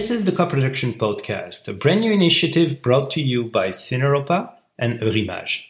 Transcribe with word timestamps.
this 0.00 0.10
is 0.10 0.24
the 0.24 0.32
Co-Production 0.32 0.94
Podcast, 0.94 1.68
a 1.68 1.74
brand 1.74 2.00
new 2.00 2.10
initiative 2.10 2.80
brought 2.80 3.10
to 3.10 3.20
you 3.20 3.44
by 3.44 3.68
Cineuropa 3.68 4.50
and 4.78 4.98
Eurimages. 4.98 5.66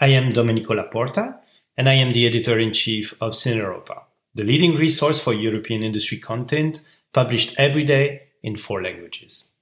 I 0.00 0.06
am 0.06 0.32
Domenico 0.32 0.72
La 0.72 0.84
Porta, 0.84 1.38
and 1.76 1.86
I 1.86 1.92
am 1.92 2.12
the 2.12 2.26
editor-in-chief 2.26 3.12
of 3.20 3.34
Cineuropa, 3.34 4.04
the 4.34 4.42
leading 4.42 4.76
resource 4.76 5.20
for 5.20 5.34
European 5.34 5.82
industry 5.82 6.16
content 6.16 6.80
published 7.12 7.54
every 7.58 7.84
day 7.84 8.22
in 8.42 8.56
four 8.56 8.82
languages. 8.82 9.52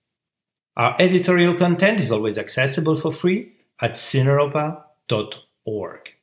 Our 0.76 0.94
editorial 1.00 1.56
content 1.56 1.98
is 1.98 2.12
always 2.12 2.38
accessible 2.38 2.94
for 2.94 3.10
free 3.10 3.54
at 3.80 3.94
cineuropa.org. 3.94 6.14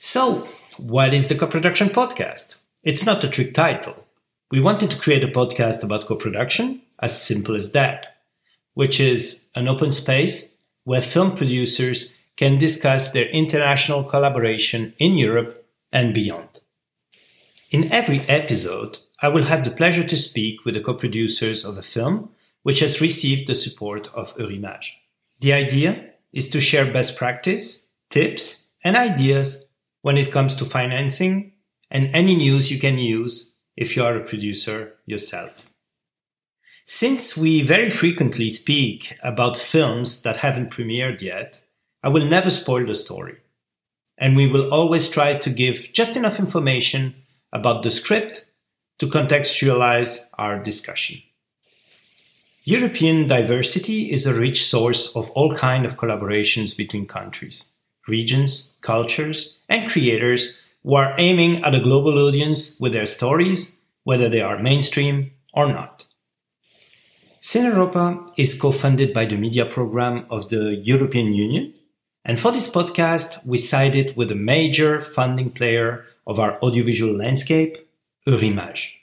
So, 0.00 0.46
what 0.76 1.14
is 1.14 1.28
the 1.28 1.34
Co-Production 1.34 1.88
Podcast? 1.88 2.56
It's 2.82 3.06
not 3.06 3.24
a 3.24 3.30
trick 3.30 3.54
title. 3.54 4.04
We 4.50 4.60
wanted 4.60 4.90
to 4.90 4.98
create 4.98 5.24
a 5.24 5.28
podcast 5.28 5.82
about 5.82 6.06
co-production, 6.06 6.82
as 7.00 7.20
simple 7.20 7.56
as 7.56 7.72
that, 7.72 8.16
which 8.74 9.00
is 9.00 9.48
an 9.54 9.68
open 9.68 9.92
space 9.92 10.56
where 10.84 11.00
film 11.00 11.36
producers 11.36 12.16
can 12.36 12.58
discuss 12.58 13.10
their 13.10 13.28
international 13.30 14.04
collaboration 14.04 14.94
in 14.98 15.16
Europe 15.16 15.66
and 15.92 16.12
beyond. 16.12 16.60
In 17.70 17.90
every 17.90 18.20
episode, 18.28 18.98
I 19.20 19.28
will 19.28 19.44
have 19.44 19.64
the 19.64 19.70
pleasure 19.70 20.04
to 20.04 20.16
speak 20.16 20.64
with 20.64 20.74
the 20.74 20.80
co-producers 20.80 21.64
of 21.64 21.78
a 21.78 21.82
film 21.82 22.30
which 22.62 22.80
has 22.80 23.00
received 23.00 23.46
the 23.46 23.54
support 23.54 24.08
of 24.14 24.36
Eurimages. 24.36 24.92
The 25.40 25.52
idea 25.52 26.10
is 26.32 26.50
to 26.50 26.60
share 26.60 26.92
best 26.92 27.16
practice, 27.16 27.86
tips, 28.10 28.68
and 28.84 28.96
ideas 28.96 29.64
when 30.02 30.16
it 30.16 30.30
comes 30.30 30.54
to 30.56 30.64
financing 30.64 31.52
and 31.90 32.14
any 32.14 32.34
news 32.34 32.70
you 32.70 32.78
can 32.78 32.98
use 32.98 33.54
if 33.76 33.96
you 33.96 34.04
are 34.04 34.16
a 34.16 34.24
producer 34.24 34.94
yourself. 35.06 35.65
Since 36.88 37.36
we 37.36 37.62
very 37.62 37.90
frequently 37.90 38.48
speak 38.48 39.18
about 39.20 39.56
films 39.56 40.22
that 40.22 40.36
haven't 40.36 40.70
premiered 40.70 41.20
yet, 41.20 41.60
I 42.02 42.08
will 42.08 42.24
never 42.24 42.48
spoil 42.48 42.86
the 42.86 42.94
story. 42.94 43.38
And 44.16 44.36
we 44.36 44.46
will 44.46 44.72
always 44.72 45.08
try 45.08 45.34
to 45.34 45.50
give 45.50 45.92
just 45.92 46.16
enough 46.16 46.38
information 46.38 47.16
about 47.52 47.82
the 47.82 47.90
script 47.90 48.46
to 49.00 49.08
contextualize 49.08 50.26
our 50.38 50.62
discussion. 50.62 51.22
European 52.62 53.26
diversity 53.26 54.10
is 54.12 54.24
a 54.24 54.38
rich 54.38 54.64
source 54.64 55.14
of 55.16 55.30
all 55.32 55.54
kind 55.54 55.84
of 55.84 55.96
collaborations 55.96 56.76
between 56.76 57.06
countries, 57.06 57.72
regions, 58.06 58.78
cultures, 58.80 59.56
and 59.68 59.90
creators 59.90 60.64
who 60.84 60.94
are 60.94 61.14
aiming 61.18 61.64
at 61.64 61.74
a 61.74 61.80
global 61.80 62.16
audience 62.18 62.78
with 62.80 62.92
their 62.92 63.06
stories, 63.06 63.78
whether 64.04 64.28
they 64.28 64.40
are 64.40 64.62
mainstream 64.62 65.32
or 65.52 65.66
not. 65.66 66.06
Cineuropa 67.46 68.28
is 68.36 68.60
co-funded 68.60 69.12
by 69.12 69.24
the 69.24 69.36
media 69.36 69.64
program 69.64 70.26
of 70.30 70.48
the 70.48 70.82
European 70.82 71.32
Union, 71.32 71.74
and 72.24 72.40
for 72.40 72.50
this 72.50 72.68
podcast, 72.68 73.38
we 73.46 73.56
sided 73.56 74.16
with 74.16 74.32
a 74.32 74.34
major 74.34 75.00
funding 75.00 75.52
player 75.52 76.04
of 76.26 76.40
our 76.40 76.60
audiovisual 76.60 77.14
landscape, 77.16 77.78
Eurimages. 78.26 78.94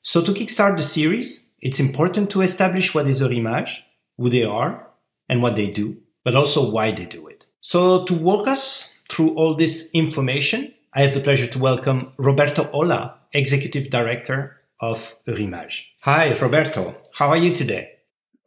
So 0.00 0.22
to 0.22 0.32
kickstart 0.32 0.76
the 0.76 0.82
series, 0.82 1.50
it's 1.58 1.80
important 1.80 2.30
to 2.30 2.42
establish 2.42 2.94
what 2.94 3.08
is 3.08 3.20
Eurimages, 3.20 3.82
who 4.16 4.28
they 4.28 4.44
are, 4.44 4.86
and 5.28 5.42
what 5.42 5.56
they 5.56 5.66
do, 5.66 5.96
but 6.22 6.36
also 6.36 6.70
why 6.70 6.92
they 6.92 7.06
do 7.06 7.26
it. 7.26 7.46
So 7.60 8.04
to 8.04 8.14
walk 8.14 8.46
us 8.46 8.94
through 9.10 9.34
all 9.34 9.56
this 9.56 9.90
information, 9.92 10.72
I 10.94 11.02
have 11.02 11.14
the 11.14 11.20
pleasure 11.20 11.48
to 11.48 11.58
welcome 11.58 12.12
Roberto 12.16 12.70
Olla, 12.72 13.16
Executive 13.32 13.90
Director 13.90 14.59
of 14.80 15.16
Eurimages. 15.26 15.86
Hi, 16.00 16.34
Roberto. 16.38 16.96
How 17.14 17.28
are 17.28 17.36
you 17.36 17.52
today? 17.52 17.90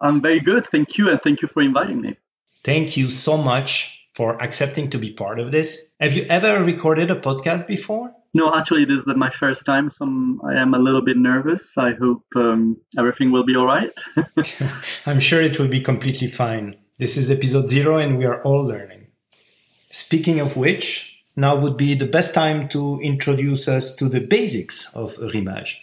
I'm 0.01 0.21
very 0.21 0.39
good. 0.39 0.67
Thank 0.71 0.97
you. 0.97 1.09
And 1.09 1.21
thank 1.21 1.41
you 1.41 1.47
for 1.47 1.61
inviting 1.61 2.01
me. 2.01 2.17
Thank 2.63 2.97
you 2.97 3.09
so 3.09 3.37
much 3.37 3.99
for 4.13 4.41
accepting 4.41 4.89
to 4.89 4.97
be 4.97 5.11
part 5.11 5.39
of 5.39 5.51
this. 5.51 5.89
Have 5.99 6.13
you 6.13 6.25
ever 6.29 6.63
recorded 6.63 7.09
a 7.09 7.15
podcast 7.15 7.67
before? 7.67 8.13
No, 8.35 8.53
actually, 8.53 8.85
this 8.85 8.99
is 8.99 9.05
my 9.15 9.29
first 9.29 9.65
time, 9.65 9.89
so 9.89 10.05
I 10.43 10.55
am 10.55 10.73
a 10.73 10.79
little 10.79 11.03
bit 11.03 11.17
nervous. 11.17 11.77
I 11.77 11.91
hope 11.93 12.23
um, 12.35 12.77
everything 12.97 13.31
will 13.31 13.43
be 13.43 13.55
all 13.55 13.67
right. 13.67 13.91
I'm 15.05 15.19
sure 15.19 15.41
it 15.41 15.59
will 15.59 15.67
be 15.67 15.81
completely 15.81 16.27
fine. 16.27 16.75
This 16.97 17.15
is 17.15 17.29
episode 17.29 17.69
zero, 17.69 17.97
and 17.97 18.17
we 18.17 18.25
are 18.25 18.41
all 18.41 18.65
learning. 18.65 19.07
Speaking 19.91 20.39
of 20.39 20.57
which, 20.57 21.21
now 21.35 21.55
would 21.55 21.77
be 21.77 21.93
the 21.93 22.07
best 22.07 22.33
time 22.33 22.67
to 22.69 22.99
introduce 23.01 23.67
us 23.67 23.95
to 23.95 24.09
the 24.09 24.19
basics 24.19 24.95
of 24.95 25.17
Eurimages. 25.19 25.77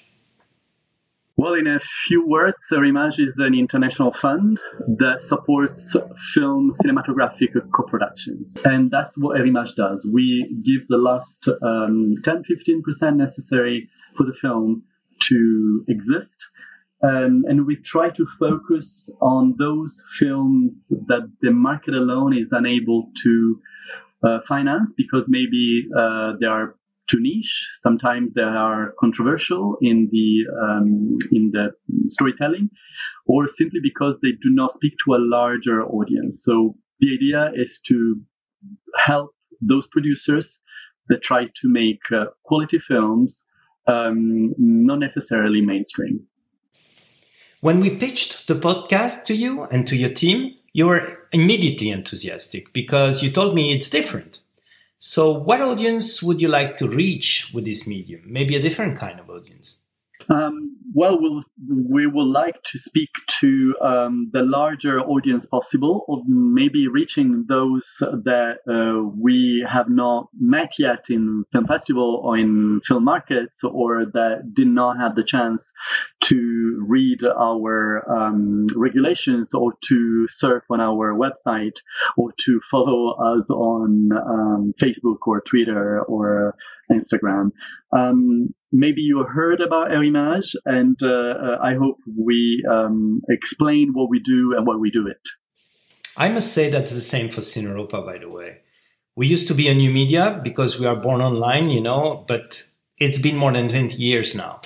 Well, 1.40 1.54
in 1.54 1.66
a 1.66 1.80
few 1.80 2.26
words, 2.26 2.66
Eurimages 2.70 3.18
is 3.20 3.38
an 3.38 3.54
international 3.54 4.12
fund 4.12 4.60
that 4.98 5.22
supports 5.22 5.96
film 6.34 6.74
cinematographic 6.84 7.54
co-productions. 7.74 8.54
And 8.66 8.90
that's 8.90 9.16
what 9.16 9.38
Eurimages 9.38 9.74
does. 9.74 10.06
We 10.12 10.54
give 10.62 10.86
the 10.88 10.98
last 10.98 11.48
um, 11.48 12.16
10-15% 12.20 13.16
necessary 13.16 13.88
for 14.14 14.24
the 14.24 14.34
film 14.34 14.82
to 15.28 15.82
exist. 15.88 16.44
Um, 17.02 17.44
and 17.48 17.66
we 17.66 17.76
try 17.76 18.10
to 18.10 18.26
focus 18.38 19.08
on 19.22 19.54
those 19.58 20.04
films 20.18 20.92
that 21.06 21.32
the 21.40 21.52
market 21.52 21.94
alone 21.94 22.36
is 22.36 22.52
unable 22.52 23.12
to 23.22 23.60
uh, 24.22 24.38
finance 24.46 24.92
because 24.94 25.26
maybe 25.26 25.88
uh, 25.96 26.32
they 26.38 26.46
are 26.46 26.74
too 27.10 27.20
niche. 27.20 27.68
Sometimes 27.80 28.32
they 28.34 28.42
are 28.42 28.94
controversial 28.98 29.76
in 29.80 30.08
the 30.12 30.46
um, 30.62 31.18
in 31.32 31.50
the 31.52 31.70
storytelling, 32.08 32.70
or 33.26 33.48
simply 33.48 33.80
because 33.82 34.18
they 34.22 34.32
do 34.40 34.50
not 34.50 34.72
speak 34.72 34.94
to 35.04 35.14
a 35.14 35.20
larger 35.20 35.82
audience. 35.84 36.42
So 36.44 36.76
the 37.00 37.08
idea 37.14 37.50
is 37.54 37.80
to 37.88 38.20
help 38.96 39.30
those 39.60 39.86
producers 39.88 40.58
that 41.08 41.22
try 41.22 41.44
to 41.44 41.68
make 41.68 42.00
uh, 42.12 42.26
quality 42.44 42.78
films, 42.78 43.44
um, 43.86 44.54
not 44.58 44.98
necessarily 44.98 45.60
mainstream. 45.60 46.26
When 47.60 47.80
we 47.80 47.90
pitched 47.90 48.46
the 48.46 48.54
podcast 48.54 49.24
to 49.24 49.34
you 49.34 49.64
and 49.64 49.86
to 49.86 49.96
your 49.96 50.08
team, 50.08 50.54
you 50.72 50.86
were 50.86 51.18
immediately 51.32 51.90
enthusiastic 51.90 52.72
because 52.72 53.22
you 53.22 53.30
told 53.30 53.54
me 53.54 53.72
it's 53.72 53.90
different. 53.90 54.40
So, 55.02 55.32
what 55.32 55.62
audience 55.62 56.22
would 56.22 56.42
you 56.42 56.48
like 56.48 56.76
to 56.76 56.86
reach 56.86 57.52
with 57.54 57.64
this 57.64 57.88
medium? 57.88 58.20
Maybe 58.26 58.54
a 58.54 58.60
different 58.60 58.98
kind 58.98 59.18
of 59.18 59.30
audience. 59.30 59.80
Um, 60.28 60.76
well, 60.92 61.18
we'll, 61.20 61.42
we 61.88 62.06
would 62.06 62.26
like 62.26 62.62
to 62.64 62.78
speak 62.78 63.10
to 63.40 63.74
um, 63.80 64.30
the 64.32 64.42
larger 64.42 65.00
audience 65.00 65.46
possible, 65.46 66.04
or 66.08 66.22
maybe 66.26 66.88
reaching 66.88 67.44
those 67.48 67.96
that 68.00 68.58
uh, 68.68 69.08
we 69.16 69.64
have 69.68 69.88
not 69.88 70.28
met 70.38 70.72
yet 70.78 71.06
in 71.10 71.44
film 71.52 71.66
festival 71.66 72.20
or 72.24 72.36
in 72.36 72.80
film 72.84 73.04
markets, 73.04 73.62
or 73.64 74.06
that 74.12 74.52
did 74.52 74.68
not 74.68 74.98
have 74.98 75.14
the 75.14 75.24
chance 75.24 75.72
to 76.22 76.84
read 76.86 77.22
our 77.24 78.04
um, 78.10 78.66
regulations 78.76 79.48
or 79.54 79.72
to 79.88 80.26
surf 80.28 80.64
on 80.70 80.80
our 80.80 81.14
website 81.14 81.78
or 82.16 82.32
to 82.38 82.60
follow 82.70 83.10
us 83.10 83.48
on 83.50 84.10
um, 84.12 84.74
Facebook 84.80 85.18
or 85.26 85.40
Twitter 85.40 86.02
or 86.02 86.54
Instagram. 86.90 87.50
Um, 87.92 88.54
maybe 88.72 89.00
you 89.02 89.24
heard 89.24 89.60
about 89.60 89.90
Eurimages, 89.90 90.54
and 90.64 90.79
uh, 91.02 91.06
uh, 91.06 91.58
I 91.62 91.74
hope 91.74 91.98
we 92.16 92.64
um, 92.70 93.22
explain 93.28 93.92
what 93.92 94.08
we 94.10 94.20
do 94.20 94.54
and 94.56 94.66
why 94.66 94.76
we 94.76 94.90
do 94.90 95.06
it. 95.06 95.20
I 96.16 96.28
must 96.28 96.52
say 96.52 96.70
that's 96.70 96.92
the 96.92 97.00
same 97.00 97.28
for 97.30 97.40
Cineuropa, 97.40 98.04
by 98.04 98.18
the 98.18 98.28
way. 98.28 98.58
We 99.16 99.26
used 99.26 99.48
to 99.48 99.54
be 99.54 99.68
a 99.68 99.74
new 99.74 99.90
media 99.90 100.40
because 100.42 100.78
we 100.78 100.86
are 100.86 100.96
born 100.96 101.20
online, 101.20 101.70
you 101.70 101.80
know, 101.80 102.24
but 102.26 102.62
it's 102.98 103.18
been 103.18 103.36
more 103.36 103.52
than 103.52 103.68
20 103.68 103.96
years 103.96 104.34
now. 104.34 104.60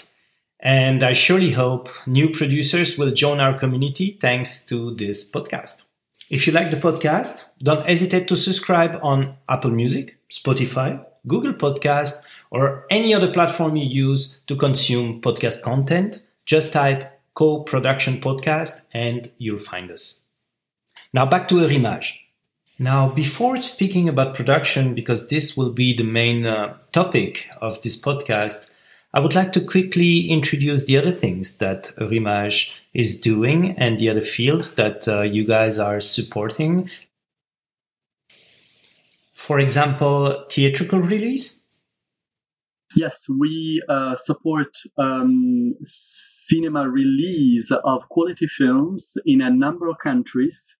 And 0.60 1.02
I 1.02 1.12
surely 1.12 1.52
hope 1.52 1.88
new 2.06 2.30
producers 2.30 2.96
will 2.96 3.12
join 3.12 3.40
our 3.40 3.58
community 3.58 4.16
thanks 4.20 4.64
to 4.66 4.94
this 4.94 5.30
podcast. 5.30 5.84
If 6.30 6.46
you 6.46 6.52
like 6.52 6.70
the 6.70 6.78
podcast, 6.78 7.44
don't 7.62 7.86
hesitate 7.86 8.28
to 8.28 8.36
subscribe 8.36 8.98
on 9.02 9.36
Apple 9.48 9.70
Music, 9.70 10.16
Spotify, 10.30 11.04
Google 11.26 11.52
Podcast, 11.52 12.20
or 12.54 12.86
any 12.88 13.12
other 13.12 13.32
platform 13.32 13.74
you 13.74 13.84
use 13.84 14.38
to 14.46 14.54
consume 14.54 15.20
podcast 15.20 15.62
content. 15.62 16.22
Just 16.46 16.72
type 16.72 17.20
co-production 17.34 18.20
podcast 18.20 18.80
and 18.92 19.30
you'll 19.38 19.58
find 19.58 19.90
us. 19.90 20.22
Now 21.12 21.26
back 21.26 21.48
to 21.48 21.56
Eurimages. 21.56 22.18
Now, 22.78 23.08
before 23.08 23.56
speaking 23.56 24.08
about 24.08 24.34
production, 24.34 24.94
because 24.94 25.28
this 25.28 25.56
will 25.56 25.70
be 25.70 25.96
the 25.96 26.02
main 26.04 26.44
uh, 26.44 26.76
topic 26.92 27.48
of 27.60 27.80
this 27.82 28.00
podcast, 28.00 28.68
I 29.12 29.20
would 29.20 29.34
like 29.34 29.52
to 29.52 29.60
quickly 29.60 30.28
introduce 30.28 30.84
the 30.84 30.98
other 30.98 31.12
things 31.12 31.58
that 31.58 31.92
Eurimages 31.98 32.72
is 32.92 33.20
doing 33.20 33.76
and 33.78 33.98
the 33.98 34.10
other 34.10 34.20
fields 34.20 34.74
that 34.74 35.06
uh, 35.06 35.22
you 35.22 35.44
guys 35.44 35.78
are 35.78 36.00
supporting. 36.00 36.90
For 39.34 39.60
example, 39.60 40.44
theatrical 40.50 41.00
release. 41.00 41.63
Yes, 42.96 43.24
we 43.28 43.82
uh, 43.88 44.14
support 44.16 44.76
um, 44.98 45.74
cinema 45.84 46.88
release 46.88 47.70
of 47.72 48.08
quality 48.08 48.46
films 48.58 49.14
in 49.26 49.40
a 49.40 49.50
number 49.50 49.88
of 49.88 49.96
countries 50.02 50.76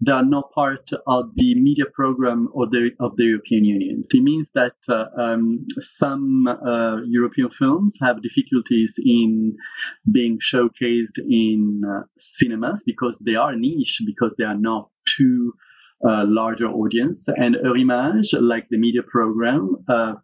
that 0.00 0.12
are 0.12 0.24
not 0.24 0.52
part 0.52 0.90
of 1.06 1.30
the 1.34 1.54
media 1.54 1.86
program 1.92 2.48
of 2.54 2.70
the 2.70 2.90
of 3.00 3.16
the 3.16 3.24
European 3.24 3.64
Union. 3.64 4.04
It 4.12 4.22
means 4.22 4.48
that 4.54 4.74
uh, 4.88 5.06
um, 5.20 5.66
some 5.96 6.46
uh, 6.46 6.98
European 7.06 7.48
films 7.58 7.96
have 8.02 8.22
difficulties 8.22 8.94
in 8.98 9.56
being 10.12 10.38
showcased 10.38 11.18
in 11.18 11.82
uh, 11.88 12.02
cinemas 12.18 12.82
because 12.84 13.20
they 13.24 13.34
are 13.36 13.56
niche 13.56 14.02
because 14.04 14.32
they 14.38 14.44
are 14.44 14.58
not 14.58 14.90
too 15.08 15.54
uh, 16.06 16.24
larger 16.26 16.68
audience. 16.68 17.26
And 17.28 17.56
Eurimages, 17.64 18.34
like 18.38 18.66
the 18.68 18.78
media 18.78 19.02
program, 19.02 19.76
uh, 19.88 20.14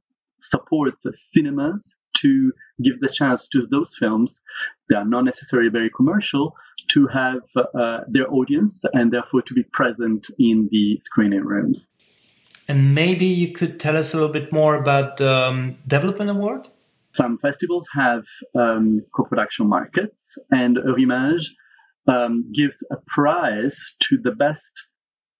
supports 0.43 1.07
cinemas 1.33 1.95
to 2.19 2.53
give 2.83 3.01
the 3.01 3.09
chance 3.09 3.49
to 3.49 3.67
those 3.71 3.95
films 3.99 4.41
that 4.89 4.97
are 4.97 5.05
not 5.05 5.25
necessarily 5.25 5.71
very 5.71 5.91
commercial 5.91 6.55
to 6.89 7.07
have 7.07 7.43
uh, 7.57 8.01
their 8.09 8.31
audience 8.33 8.83
and 8.93 9.13
therefore 9.13 9.43
to 9.43 9.55
be 9.55 9.63
present 9.63 10.29
in 10.39 10.69
the 10.71 10.99
screening 11.01 11.45
rooms. 11.45 11.89
And 12.69 12.95
maybe 12.95 13.27
you 13.27 13.53
could 13.53 13.81
tell 13.81 13.97
us 13.97 14.15
a 14.15 14.17
little 14.17 14.33
bit 14.33 14.53
more 14.53 14.75
about 14.77 15.17
the 15.17 15.33
um, 15.33 15.77
Development 15.87 16.31
Award? 16.31 16.69
Some 17.13 17.39
festivals 17.39 17.89
have 17.93 18.25
um, 18.55 19.03
co 19.15 19.25
production 19.25 19.69
markets, 19.69 20.39
and 20.51 20.77
Eurimages 20.77 21.51
um, 22.09 22.53
gives 22.55 22.83
a 22.91 22.97
prize 23.07 23.79
to 24.05 24.19
the 24.19 24.31
best 24.31 24.73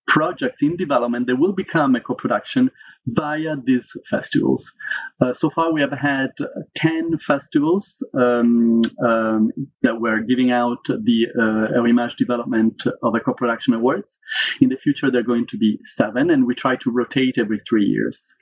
projects 0.07 0.61
in 0.61 0.77
development 0.77 1.27
that 1.27 1.37
will 1.37 1.53
become 1.53 1.95
a 1.95 2.01
co-production 2.01 2.71
via 3.07 3.57
these 3.65 3.93
festivals. 4.09 4.73
Uh, 5.21 5.33
so 5.33 5.51
far, 5.51 5.73
we 5.73 5.81
have 5.81 5.93
had 5.93 6.31
10 6.75 7.19
festivals 7.19 8.05
um, 8.15 8.83
um, 9.05 9.51
that 9.83 10.01
were 10.01 10.21
giving 10.21 10.51
out 10.53 10.85
the 10.87 11.27
uh, 11.39 11.75
Eurimages 11.75 12.15
Development 12.17 12.83
of 13.03 13.15
a 13.15 13.21
Co-Production 13.21 13.75
Awards. 13.75 14.19
In 14.61 14.69
the 14.69 14.77
future, 14.77 15.11
there 15.11 15.21
are 15.21 15.25
going 15.25 15.47
to 15.49 15.59
be 15.59 15.79
seven, 15.85 16.31
and 16.31 16.47
we 16.47 16.55
try 16.55 16.77
to 16.77 16.91
rotate 16.91 17.39
every 17.39 17.61
three 17.69 17.85
years. 17.85 18.35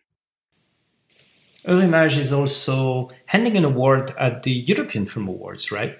Eurimages 1.66 2.18
is 2.18 2.32
also 2.32 3.10
handing 3.26 3.56
an 3.56 3.64
award 3.64 4.12
at 4.18 4.42
the 4.42 4.52
European 4.52 5.06
Film 5.06 5.28
Awards, 5.28 5.70
right? 5.70 5.98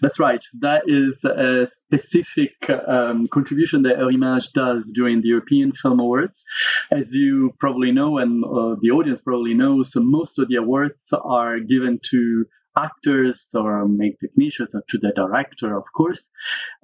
That's 0.00 0.18
right. 0.18 0.42
That 0.60 0.82
is 0.86 1.24
a 1.24 1.66
specific 1.66 2.68
um, 2.86 3.28
contribution 3.28 3.82
that 3.82 3.98
Eurimages 3.98 4.50
does 4.52 4.92
during 4.94 5.20
the 5.20 5.28
European 5.28 5.72
Film 5.72 6.00
Awards. 6.00 6.44
As 6.90 7.12
you 7.12 7.54
probably 7.58 7.92
know, 7.92 8.18
and 8.18 8.44
uh, 8.44 8.76
the 8.80 8.90
audience 8.90 9.20
probably 9.20 9.54
knows, 9.54 9.92
most 9.96 10.38
of 10.38 10.48
the 10.48 10.56
awards 10.56 11.12
are 11.12 11.58
given 11.60 12.00
to 12.10 12.46
actors 12.86 13.48
or 13.54 13.86
main 13.86 14.14
technicians 14.20 14.74
or 14.74 14.82
to 14.90 14.98
the 14.98 15.12
director, 15.14 15.76
of 15.76 15.84
course. 15.96 16.30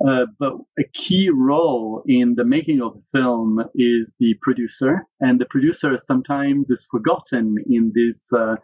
Uh, 0.06 0.24
but 0.38 0.54
a 0.78 0.84
key 0.92 1.30
role 1.30 2.02
in 2.06 2.34
the 2.34 2.44
making 2.44 2.80
of 2.82 2.92
a 2.96 3.18
film 3.18 3.62
is 3.74 4.12
the 4.18 4.34
producer, 4.42 5.06
and 5.20 5.40
the 5.40 5.50
producer 5.54 5.96
sometimes 5.98 6.70
is 6.70 6.86
forgotten 6.90 7.56
in 7.76 7.92
this 7.94 8.20
uh, 8.32 8.56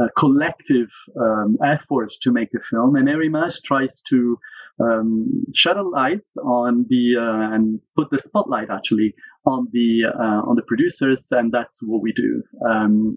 uh, 0.00 0.08
collective 0.18 0.90
um, 1.20 1.56
effort 1.64 2.10
to 2.22 2.32
make 2.32 2.50
a 2.54 2.62
film. 2.70 2.96
And 2.96 3.08
Eurimages 3.08 3.60
tries 3.62 4.00
to 4.10 4.38
um, 4.80 5.44
shed 5.54 5.76
a 5.76 5.82
light 5.82 6.26
on 6.42 6.86
the 6.88 7.04
uh, 7.16 7.54
and 7.54 7.80
put 7.96 8.10
the 8.10 8.18
spotlight 8.18 8.70
actually 8.70 9.14
on 9.46 9.68
the 9.72 10.04
uh, 10.06 10.42
on 10.48 10.56
the 10.56 10.62
producers, 10.62 11.26
and 11.30 11.52
that's 11.52 11.82
what 11.82 12.02
we 12.02 12.12
do, 12.12 12.42
um, 12.66 13.16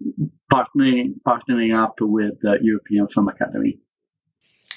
partnering 0.52 1.16
partnering 1.28 1.76
up 1.76 1.96
with 2.02 2.34
the 2.42 2.58
European 2.62 3.08
Film 3.08 3.28
Academy. 3.30 3.80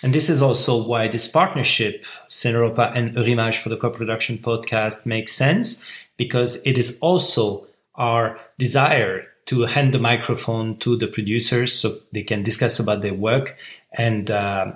And 0.03 0.15
this 0.15 0.31
is 0.31 0.41
also 0.41 0.87
why 0.87 1.09
this 1.09 1.29
partnership, 1.29 2.05
Cineuropa 2.29 2.97
and 2.97 3.15
Eurimages 3.15 3.61
for 3.61 3.69
the 3.69 3.77
co-production 3.77 4.39
podcast, 4.39 5.05
makes 5.05 5.33
sense 5.33 5.85
because 6.17 6.57
it 6.65 6.79
is 6.79 6.99
also 7.01 7.67
our 7.97 8.41
desire 8.59 9.25
to 9.47 9.63
hand 9.63 9.93
the 9.93 9.99
microphone 9.99 10.79
to 10.79 10.97
the 10.97 11.07
producers 11.07 11.73
so 11.73 11.99
they 12.13 12.23
can 12.23 12.43
discuss 12.43 12.79
about 12.79 13.03
their 13.03 13.15
work 13.15 13.59
and 13.93 14.31
uh, 14.31 14.73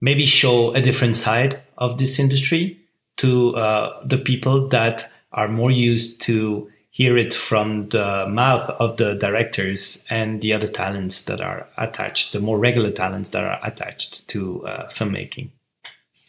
maybe 0.00 0.24
show 0.24 0.72
a 0.74 0.80
different 0.80 1.16
side 1.16 1.62
of 1.78 1.98
this 1.98 2.18
industry 2.18 2.78
to 3.16 3.56
uh, 3.56 4.04
the 4.06 4.18
people 4.18 4.68
that 4.68 5.10
are 5.34 5.48
more 5.48 5.70
used 5.70 6.20
to 6.22 6.70
hear 6.90 7.18
it 7.18 7.34
from 7.34 7.88
the 7.88 8.24
mouth 8.28 8.70
of 8.78 8.96
the 8.98 9.14
directors 9.14 10.04
and 10.08 10.40
the 10.40 10.52
other 10.52 10.68
talents 10.68 11.22
that 11.22 11.40
are 11.40 11.66
attached, 11.76 12.32
the 12.32 12.38
more 12.38 12.56
regular 12.56 12.92
talents 12.92 13.30
that 13.30 13.42
are 13.42 13.58
attached 13.64 14.28
to 14.28 14.64
uh, 14.64 14.86
filmmaking. 14.86 15.50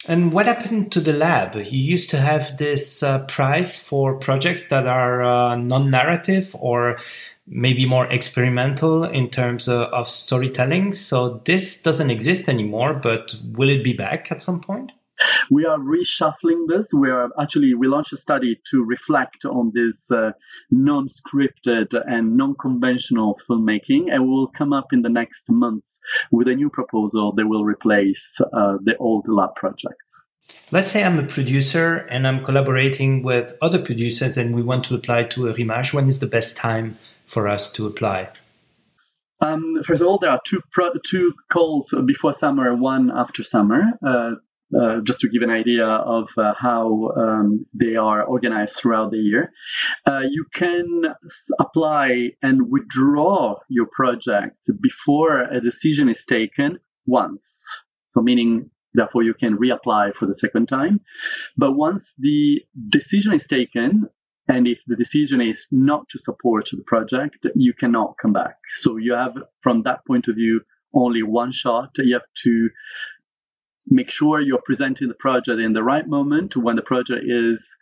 And 0.08 0.32
what 0.32 0.48
happened 0.48 0.92
to 0.94 1.02
the 1.02 1.14
lab? 1.14 1.56
You 1.56 1.80
used 1.80 2.10
to 2.12 2.18
have 2.18 2.58
this 2.58 3.04
uh, 3.04 3.26
prize 3.26 3.78
for 3.78 4.16
projects 4.16 4.68
that 4.70 4.88
are 4.88 5.24
uh, 5.24 5.56
non 5.56 5.90
narrative 5.90 6.56
or 6.60 6.98
maybe 7.48 7.86
more 7.86 8.08
experimental 8.08 9.04
in 9.04 9.30
terms 9.30 9.68
of, 9.68 9.82
of 9.94 10.08
storytelling. 10.08 10.94
So 10.94 11.42
this 11.46 11.82
doesn't 11.82 12.10
exist 12.10 12.50
anymore, 12.50 12.96
but 12.96 13.36
will 13.54 13.70
it 13.70 13.84
be 13.84 13.94
back 13.94 14.32
at 14.32 14.42
some 14.42 14.62
point? 14.62 14.92
We 15.50 15.66
are 15.66 15.78
reshuffling 15.78 16.68
this. 16.68 16.90
We 16.94 17.10
are 17.10 17.30
actually 17.40 17.74
we 17.74 17.88
launched 17.88 18.14
a 18.14 18.18
study 18.18 18.60
to 18.72 18.84
reflect 18.84 19.46
on 19.46 19.72
this 19.74 20.10
uh, 20.12 20.32
non-scripted 20.72 21.94
and 22.08 22.38
non-conventional 22.38 23.40
filmmaking, 23.48 24.12
and 24.12 24.24
we 24.24 24.30
will 24.30 24.48
come 24.48 24.74
up 24.74 24.94
in 24.94 25.02
the 25.02 25.10
next 25.10 25.44
months 25.50 26.00
with 26.32 26.48
a 26.48 26.56
new 26.56 26.70
proposal 26.70 27.34
that 27.34 27.48
will 27.48 27.64
replace 27.64 28.40
uh, 28.42 28.78
the 28.84 28.96
old 28.98 29.28
lab 29.28 29.56
projects. 29.56 30.14
Let's 30.72 30.92
say 30.92 31.04
I'm 31.04 31.20
a 31.20 31.24
producer 31.24 31.98
and 32.10 32.28
I'm 32.28 32.44
collaborating 32.44 33.24
with 33.24 33.56
other 33.62 33.80
producers, 33.80 34.38
and 34.38 34.56
we 34.56 34.62
want 34.62 34.84
to 34.86 34.96
apply 34.96 35.24
to 35.24 35.42
Eurimages. 35.42 35.94
When 35.94 36.08
is 36.08 36.20
the 36.20 36.28
best 36.28 36.58
time 36.58 36.98
for 37.26 37.48
us 37.48 37.72
to 37.74 37.88
apply? 37.88 38.30
Um, 39.42 39.84
first 39.86 40.02
of 40.02 40.08
all, 40.08 40.18
there 40.18 40.30
are 40.30 40.42
two 40.46 40.62
pro- 40.72 40.94
two 41.06 41.34
calls 41.52 41.94
before 42.06 42.34
summer, 42.34 42.76
one 42.76 43.12
after 43.12 43.44
summer. 43.44 43.84
Uh, 44.06 44.36
uh, 44.80 45.00
just 45.04 45.20
to 45.22 45.30
give 45.30 45.42
an 45.42 45.50
idea 45.50 45.86
of 45.86 46.30
uh, 46.38 46.54
how 46.58 47.12
um, 47.16 47.66
they 47.74 47.96
are 47.96 48.24
organized 48.24 48.76
throughout 48.76 49.12
the 49.12 49.18
year. 49.18 49.52
Uh, 50.06 50.22
you 50.30 50.46
can 50.54 51.04
apply 51.60 52.32
and 52.42 52.70
withdraw 52.70 53.56
your 53.70 53.88
project 53.88 54.58
before 54.82 55.42
a 55.42 55.62
decision 55.62 56.10
is 56.10 56.26
taken 56.26 56.80
once. 57.06 57.64
So, 58.10 58.22
meaning, 58.22 58.70
therefore, 58.94 59.24
you 59.24 59.34
can 59.34 59.58
reapply 59.58 60.14
for 60.14 60.26
the 60.26 60.36
second 60.36 60.68
time. 60.68 61.02
But 61.58 61.74
once 61.74 62.14
the 62.18 62.62
decision 62.90 63.34
is 63.34 63.48
taken, 63.48 64.10
and 64.48 64.68
if 64.68 64.80
the 64.88 64.96
decision 64.96 65.42
is 65.42 65.68
not 65.72 66.08
to 66.10 66.20
support 66.20 66.70
the 66.72 66.84
project, 66.86 67.46
you 67.56 67.74
cannot 67.74 68.16
come 68.22 68.34
back. 68.34 68.58
So, 68.80 68.98
you 68.98 69.14
have, 69.14 69.34
from 69.62 69.84
that 69.84 70.06
point 70.06 70.28
of 70.28 70.36
view, 70.36 70.62
only 70.94 71.24
one 71.24 71.52
shot. 71.52 71.90
You 71.98 72.16
have 72.16 72.28
to 72.44 72.70
make 73.88 74.10
sure 74.10 74.42
you're 74.42 74.62
presenting 74.64 75.08
the 75.08 75.16
project 75.16 75.60
in 75.60 75.74
the 75.74 75.84
right 75.84 76.08
moment 76.08 76.56
when 76.56 76.76
the 76.76 76.82
project 76.82 77.24
is 77.26 77.76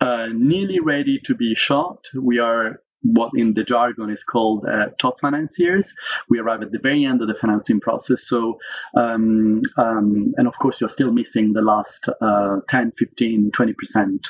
uh, 0.00 0.26
nearly 0.32 0.80
ready 0.80 1.20
to 1.24 1.34
be 1.34 1.54
shot. 1.54 2.06
We 2.20 2.38
are 2.38 2.80
what 3.02 3.30
in 3.36 3.54
the 3.54 3.62
jargon 3.62 4.10
is 4.10 4.24
called 4.24 4.66
uh, 4.66 4.86
top 4.98 5.20
financiers. 5.20 5.94
We 6.28 6.38
arrive 6.38 6.62
at 6.62 6.72
the 6.72 6.78
very 6.78 7.04
end 7.04 7.22
of 7.22 7.28
the 7.28 7.34
financing 7.34 7.80
process. 7.80 8.26
So, 8.26 8.58
um, 8.96 9.62
um, 9.76 10.34
and 10.36 10.48
of 10.48 10.58
course, 10.58 10.80
you're 10.80 10.90
still 10.90 11.12
missing 11.12 11.52
the 11.52 11.62
last 11.62 12.08
uh, 12.20 12.56
10, 12.68 12.92
15, 12.98 13.52
20% 13.52 14.20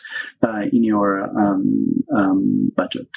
uh, 0.43 0.61
in 0.73 0.85
your 0.85 1.23
um, 1.23 2.05
um, 2.15 2.73
budget. 2.77 3.09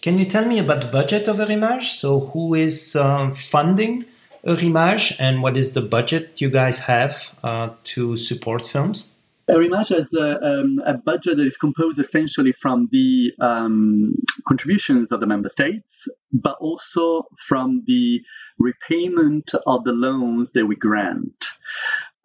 Can 0.00 0.18
you 0.18 0.26
tell 0.26 0.46
me 0.46 0.58
about 0.58 0.82
the 0.82 0.88
budget 0.88 1.28
of 1.28 1.38
Eurimages? 1.38 1.92
So, 1.92 2.20
who 2.20 2.54
is 2.54 2.94
um, 2.96 3.32
funding 3.32 4.04
Eurimages 4.46 5.16
and 5.18 5.42
what 5.42 5.56
is 5.56 5.72
the 5.72 5.80
budget 5.80 6.40
you 6.40 6.50
guys 6.50 6.78
have 6.80 7.32
uh, 7.42 7.70
to 7.84 8.16
support 8.16 8.64
films? 8.64 9.10
Eurimages 9.48 9.90
has 9.90 10.14
a, 10.14 10.42
um, 10.42 10.80
a, 10.86 10.94
budget 10.94 11.36
that 11.36 11.46
is 11.46 11.56
composed 11.56 11.98
essentially 11.98 12.52
from 12.52 12.88
the 12.90 13.30
um, 13.40 14.14
contributions 14.48 15.12
of 15.12 15.20
the 15.20 15.26
member 15.26 15.50
states, 15.50 16.08
but 16.32 16.56
also 16.60 17.24
from 17.46 17.82
the 17.86 18.20
repayment 18.58 19.52
of 19.66 19.84
the 19.84 19.92
loans 19.92 20.52
that 20.52 20.64
we 20.66 20.76
grant. 20.76 21.44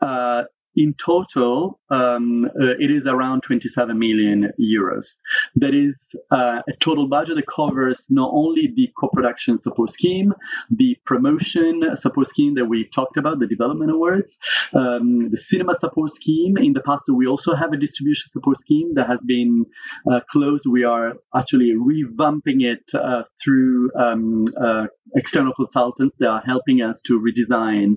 Uh, 0.02 0.44
in 0.76 0.94
total, 0.94 1.80
um, 1.90 2.46
uh, 2.46 2.76
it 2.80 2.92
is 2.92 3.06
around 3.08 3.42
27 3.44 3.98
million 3.98 4.52
euros. 4.60 5.08
That 5.56 5.74
is 5.74 6.10
uh, 6.32 6.62
a 6.68 6.74
total 6.80 7.08
budget 7.08 7.36
that 7.36 7.48
covers 7.48 8.06
not 8.10 8.30
only 8.34 8.72
the 8.76 8.90
co-production 9.00 9.58
support 9.58 9.92
scheme, 9.92 10.34
the 10.70 10.96
promotion 11.06 11.82
support 11.96 12.30
scheme 12.30 12.56
that 12.56 12.66
we 12.66 12.88
talked 12.94 13.18
about, 13.18 13.40
the 13.40 13.48
development 13.48 13.92
awards, 13.92 14.38
um, 14.74 15.30
the 15.32 15.38
cinema 15.38 15.76
support 15.76 16.12
scheme. 16.12 16.58
In 16.58 16.74
the 16.74 16.82
past, 16.82 17.04
we 17.12 17.26
also 17.26 17.56
have 17.56 17.74
a 17.74 17.78
distribution 17.78 18.30
support 18.30 18.60
scheme 18.60 18.94
that 18.96 19.08
has 19.08 19.22
been 19.26 19.66
uh, 20.12 20.20
closed. 20.32 20.66
We 20.70 20.84
are 20.84 21.14
actually 21.36 21.74
revamping 21.74 22.62
it 22.62 22.84
uh, 22.94 23.24
through 23.44 23.90
um, 24.00 24.46
uh, 24.62 24.86
external 25.16 25.54
consultants 25.54 26.16
that 26.20 26.28
are 26.28 26.44
helping 26.46 26.82
us 26.82 27.02
to 27.02 27.20
redesign 27.20 27.96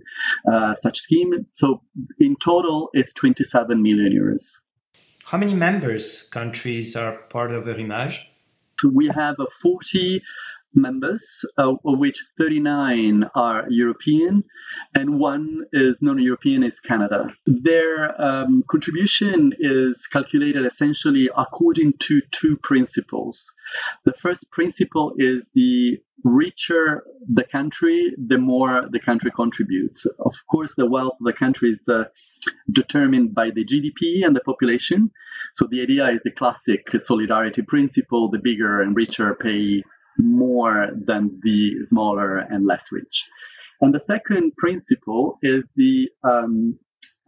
uh, 0.50 0.74
such 0.74 0.98
scheme. 0.98 1.46
So 1.52 1.82
in 2.18 2.36
total, 2.42 2.61
it's 2.92 3.12
27 3.12 3.82
million 3.82 4.12
euros. 4.12 4.58
How 5.24 5.38
many 5.38 5.54
members 5.54 6.28
countries 6.30 6.96
are 6.96 7.16
part 7.30 7.52
of 7.52 7.64
Eurimages? 7.64 8.26
We 8.84 9.08
have 9.14 9.36
a 9.38 9.46
40 9.62 10.22
members, 10.74 11.44
uh, 11.58 11.70
of 11.70 11.98
which 11.98 12.24
39 12.38 13.24
are 13.34 13.64
European 13.68 14.44
and 14.94 15.18
one 15.18 15.62
is 15.72 16.00
non-European, 16.02 16.62
is 16.62 16.80
Canada. 16.80 17.26
Their 17.46 18.20
um, 18.20 18.64
contribution 18.70 19.52
is 19.58 20.06
calculated 20.06 20.66
essentially 20.66 21.30
according 21.36 21.94
to 22.00 22.20
two 22.30 22.56
principles. 22.62 23.52
The 24.04 24.12
first 24.12 24.50
principle 24.50 25.14
is 25.16 25.48
the 25.54 25.98
richer 26.24 27.04
the 27.32 27.44
country, 27.44 28.14
the 28.16 28.38
more 28.38 28.88
the 28.90 29.00
country 29.00 29.30
contributes. 29.34 30.06
Of 30.18 30.34
course, 30.50 30.74
the 30.76 30.86
wealth 30.86 31.14
of 31.20 31.24
the 31.24 31.32
country 31.32 31.70
is 31.70 31.88
uh, 31.88 32.04
determined 32.70 33.34
by 33.34 33.50
the 33.50 33.64
GDP 33.64 34.24
and 34.24 34.36
the 34.36 34.40
population. 34.40 35.10
So 35.54 35.66
the 35.70 35.82
idea 35.82 36.10
is 36.10 36.22
the 36.22 36.30
classic 36.30 36.86
solidarity 36.98 37.62
principle: 37.62 38.30
the 38.30 38.38
bigger 38.38 38.80
and 38.80 38.96
richer 38.96 39.34
pay 39.34 39.82
more 40.18 40.88
than 41.06 41.40
the 41.42 41.84
smaller 41.84 42.38
and 42.38 42.66
less 42.66 42.86
rich. 42.92 43.24
And 43.80 43.94
the 43.94 44.00
second 44.00 44.52
principle 44.56 45.38
is 45.42 45.70
the 45.76 46.08
um, 46.22 46.78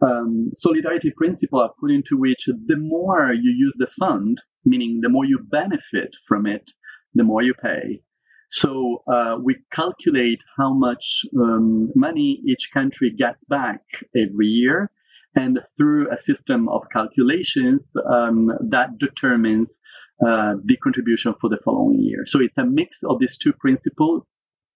um, 0.01 0.51
solidarity 0.53 1.11
principle 1.15 1.61
according 1.63 2.03
to 2.07 2.17
which 2.17 2.45
the 2.45 2.77
more 2.77 3.33
you 3.33 3.51
use 3.51 3.75
the 3.77 3.87
fund, 3.99 4.41
meaning 4.63 4.99
the 5.01 5.09
more 5.09 5.25
you 5.25 5.39
benefit 5.49 6.09
from 6.27 6.45
it, 6.45 6.71
the 7.13 7.23
more 7.23 7.41
you 7.41 7.53
pay. 7.53 8.01
So 8.49 9.03
uh, 9.11 9.35
we 9.43 9.57
calculate 9.73 10.39
how 10.57 10.73
much 10.73 11.25
um, 11.37 11.91
money 11.95 12.41
each 12.47 12.69
country 12.73 13.11
gets 13.11 13.43
back 13.45 13.81
every 14.15 14.47
year. 14.47 14.91
And 15.35 15.59
through 15.75 16.09
a 16.13 16.17
system 16.17 16.69
of 16.69 16.83
calculations, 16.93 17.91
um, 18.09 18.51
that 18.69 18.97
determines 18.97 19.77
uh, 20.21 20.55
the 20.63 20.77
contribution 20.77 21.33
for 21.41 21.49
the 21.49 21.57
following 21.63 21.99
year. 22.01 22.25
So 22.25 22.39
it's 22.39 22.57
a 22.57 22.65
mix 22.65 23.03
of 23.03 23.19
these 23.19 23.37
two 23.37 23.53
principles, 23.53 24.23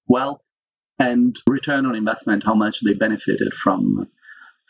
wealth 0.08 0.41
and 1.00 1.38
return 1.48 1.86
on 1.86 1.96
investment, 1.96 2.43
how 2.43 2.53
much 2.53 2.81
they 2.81 2.93
benefited 2.93 3.53
from 3.53 4.08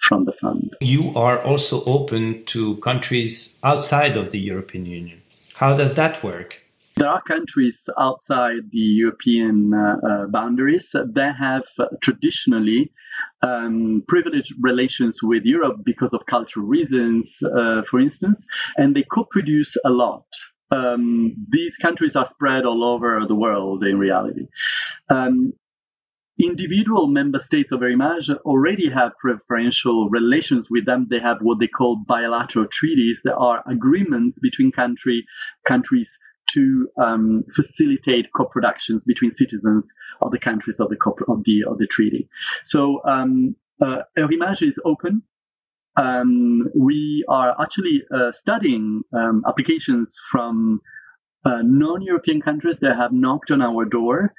from 0.02 0.24
the 0.24 0.32
fund. 0.32 0.76
You 0.80 1.12
are 1.16 1.42
also 1.44 1.84
open 1.84 2.46
to 2.46 2.78
countries 2.78 3.60
outside 3.64 4.16
of 4.16 4.32
the 4.32 4.40
European 4.40 4.86
Union. 4.86 5.22
How 5.56 5.76
does 5.76 5.96
that 5.96 6.24
work? 6.24 6.62
There 6.96 7.10
are 7.10 7.22
countries 7.22 7.90
outside 7.98 8.72
the 8.72 8.78
European 8.78 9.74
uh, 9.74 9.98
uh, 10.08 10.28
boundaries 10.28 10.92
that 10.92 11.36
have 11.38 11.64
traditionally 12.02 12.92
um, 13.42 14.04
privileged 14.08 14.54
relations 14.62 15.24
with 15.24 15.44
Europe 15.44 15.78
because 15.84 16.14
of 16.14 16.26
cultural 16.26 16.66
reasons, 16.66 17.38
uh, 17.44 17.82
for 17.90 18.00
instance, 18.00 18.46
and 18.78 18.96
they 18.96 19.04
co 19.04 19.24
produce 19.24 19.76
a 19.86 19.90
lot 19.90 20.26
um, 20.72 21.34
these 21.50 21.78
countries 21.78 22.16
are 22.16 22.26
spread 22.26 22.66
all 22.66 22.84
over 22.84 23.26
the 23.28 23.36
world 23.36 23.84
in 23.84 23.98
reality. 23.98 24.48
Um, 25.10 25.54
individual 26.40 27.08
member 27.08 27.40
states 27.40 27.72
of 27.72 27.82
Eurimages 27.82 28.38
already 28.46 28.90
have 28.90 29.12
preferential 29.20 30.10
relations 30.10 30.68
with 30.70 30.86
them. 30.86 31.08
They 31.10 31.20
have 31.20 31.38
what 31.42 31.60
they 31.60 31.68
call 31.68 31.98
bilateral 32.08 32.68
treaties. 32.72 33.22
There 33.24 33.38
are 33.38 33.64
agreements 33.68 34.40
between 34.40 34.72
country 34.72 35.26
countries 35.66 36.18
to 36.52 36.88
um, 36.98 37.44
facilitate 37.54 38.28
co-productions 38.36 39.04
between 39.04 39.32
citizens 39.32 39.94
of 40.22 40.32
the 40.32 40.40
countries 40.40 40.80
of 40.80 40.90
the 40.90 40.98
of 41.28 41.44
the 41.44 41.64
of 41.68 41.78
the 41.78 41.88
treaty. 41.88 42.30
So 42.64 43.02
um, 43.06 43.56
uh, 43.82 44.02
is 44.18 44.80
open 44.84 45.24
um, 46.00 46.70
we 46.76 47.26
are 47.28 47.56
actually 47.62 48.04
uh, 48.16 48.32
studying 48.32 49.04
um, 49.14 49.44
applications 49.48 50.18
from 50.32 50.82
uh, 51.46 51.62
non-European 51.64 52.42
countries 52.42 52.80
that 52.80 52.96
have 52.96 53.12
knocked 53.12 53.52
on 53.52 53.62
our 53.62 53.86
door. 53.86 54.34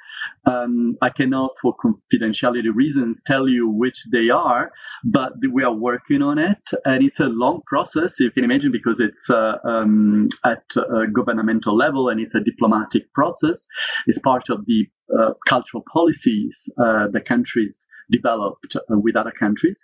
Um, 0.45 0.97
I 1.01 1.09
cannot, 1.09 1.51
for 1.61 1.75
confidentiality 1.75 2.73
reasons, 2.73 3.21
tell 3.25 3.47
you 3.47 3.69
which 3.69 4.05
they 4.11 4.29
are, 4.29 4.71
but 5.03 5.33
we 5.51 5.63
are 5.63 5.73
working 5.73 6.21
on 6.21 6.37
it, 6.37 6.69
and 6.85 7.03
it's 7.03 7.19
a 7.19 7.25
long 7.25 7.61
process. 7.65 8.19
You 8.19 8.31
can 8.31 8.43
imagine 8.43 8.71
because 8.71 8.99
it's 8.99 9.29
uh, 9.29 9.57
um, 9.63 10.29
at 10.45 10.63
a 10.75 11.07
governmental 11.07 11.75
level 11.75 12.09
and 12.09 12.19
it's 12.19 12.35
a 12.35 12.39
diplomatic 12.39 13.11
process. 13.13 13.65
It's 14.07 14.19
part 14.19 14.49
of 14.49 14.65
the 14.65 14.87
uh, 15.17 15.33
cultural 15.45 15.83
policies 15.91 16.69
uh, 16.77 17.07
the 17.11 17.19
countries 17.19 17.85
developed 18.09 18.75
uh, 18.75 18.97
with 18.97 19.15
other 19.15 19.31
countries. 19.31 19.83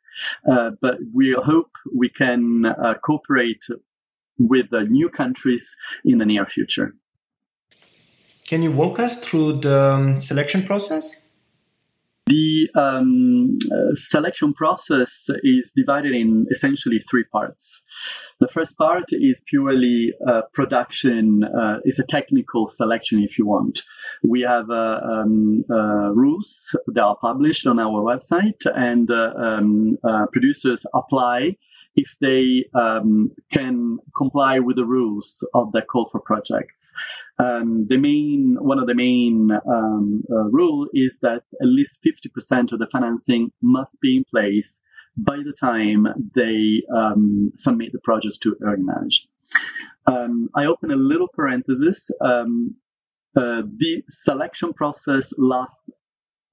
Uh, 0.49 0.71
but 0.81 0.97
we 1.13 1.33
hope 1.33 1.69
we 1.95 2.09
can 2.09 2.63
cooperate 3.03 3.63
with 4.39 4.67
new 4.71 5.09
countries 5.09 5.75
in 6.05 6.17
the 6.17 6.25
near 6.25 6.45
future. 6.45 6.93
Can 8.47 8.63
you 8.63 8.71
walk 8.71 8.97
us 8.97 9.19
through 9.19 9.59
the 9.59 9.93
um, 9.93 10.19
selection 10.19 10.63
process? 10.63 11.21
The 12.27 12.69
um, 12.75 13.57
uh, 13.69 13.93
selection 13.93 14.53
process 14.53 15.11
is 15.43 15.71
divided 15.75 16.13
in 16.13 16.47
essentially 16.49 17.03
three 17.09 17.25
parts. 17.25 17.83
The 18.39 18.47
first 18.47 18.77
part 18.77 19.05
is 19.11 19.41
purely 19.49 20.13
uh, 20.25 20.43
production, 20.53 21.43
uh, 21.43 21.79
is 21.83 21.99
a 21.99 22.05
technical 22.05 22.69
selection, 22.69 23.21
if 23.21 23.37
you 23.37 23.45
want. 23.45 23.81
We 24.23 24.41
have 24.41 24.69
uh, 24.69 24.99
um, 25.03 25.65
uh, 25.69 26.13
rules 26.13 26.73
that 26.87 27.01
are 27.01 27.17
published 27.17 27.67
on 27.67 27.79
our 27.79 28.01
website, 28.01 28.65
and 28.65 29.11
uh, 29.11 29.33
um, 29.37 29.97
producers 30.31 30.85
apply 30.93 31.57
if 31.97 32.15
they 32.21 32.65
um, 32.73 33.31
can 33.51 33.97
comply 34.15 34.59
with 34.59 34.75
the 34.77 34.85
rules 34.85 35.45
of 35.53 35.71
the 35.71 35.81
call 35.81 36.07
for 36.09 36.19
projects. 36.19 36.93
Um, 37.39 37.85
the 37.87 37.97
main, 37.97 38.57
one 38.59 38.79
of 38.79 38.87
the 38.87 38.95
main 38.95 39.51
um, 39.51 40.23
uh, 40.31 40.45
rule 40.45 40.87
is 40.93 41.19
that 41.21 41.43
at 41.61 41.67
least 41.67 41.99
50% 42.03 42.71
of 42.71 42.79
the 42.79 42.87
financing 42.91 43.51
must 43.61 43.99
be 44.01 44.17
in 44.17 44.23
place 44.29 44.81
by 45.15 45.37
the 45.37 45.53
time 45.59 46.07
they 46.35 46.83
um, 46.95 47.51
submit 47.55 47.91
the 47.91 47.99
projects 48.03 48.37
to 48.39 48.55
Eurimages. 48.59 49.27
Um, 50.05 50.49
I 50.55 50.65
open 50.65 50.91
a 50.91 50.95
little 50.95 51.27
parenthesis. 51.27 52.09
Um, 52.21 52.75
uh, 53.35 53.61
the 53.77 54.03
selection 54.09 54.73
process 54.73 55.31
lasts 55.37 55.89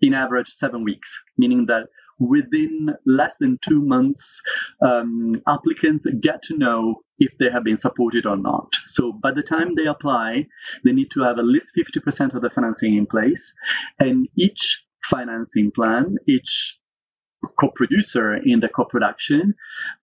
in 0.01 0.13
average 0.13 0.49
seven 0.49 0.85
weeks, 0.85 1.23
meaning 1.39 1.67
that 1.67 1.89
within 2.19 2.95
less 3.07 3.37
than 3.39 3.59
two 3.63 3.81
months, 3.81 4.41
um, 4.81 5.43
applicants 5.47 6.07
get 6.21 6.43
to 6.45 6.57
know 6.57 7.03
if 7.19 7.33
they 7.39 7.51
have 7.51 7.65
been 7.65 7.79
supported 7.79 8.27
or 8.27 8.37
not. 8.37 8.75
So 8.87 9.13
by 9.13 9.33
the 9.33 9.43
time 9.43 9.75
they 9.75 9.87
apply, 9.87 10.47
they 10.85 10.93
need 10.93 11.11
to 11.13 11.23
have 11.23 11.39
at 11.39 11.45
least 11.45 11.73
50% 11.77 12.35
of 12.35 12.43
the 12.43 12.51
financing 12.51 12.97
in 12.97 13.07
place. 13.07 13.55
And 13.99 14.29
each 14.37 14.85
financing 15.05 15.71
plan, 15.75 16.17
each 16.27 16.79
co-producer 17.61 18.35
in 18.35 18.61
the 18.61 18.69
co-production 18.69 19.55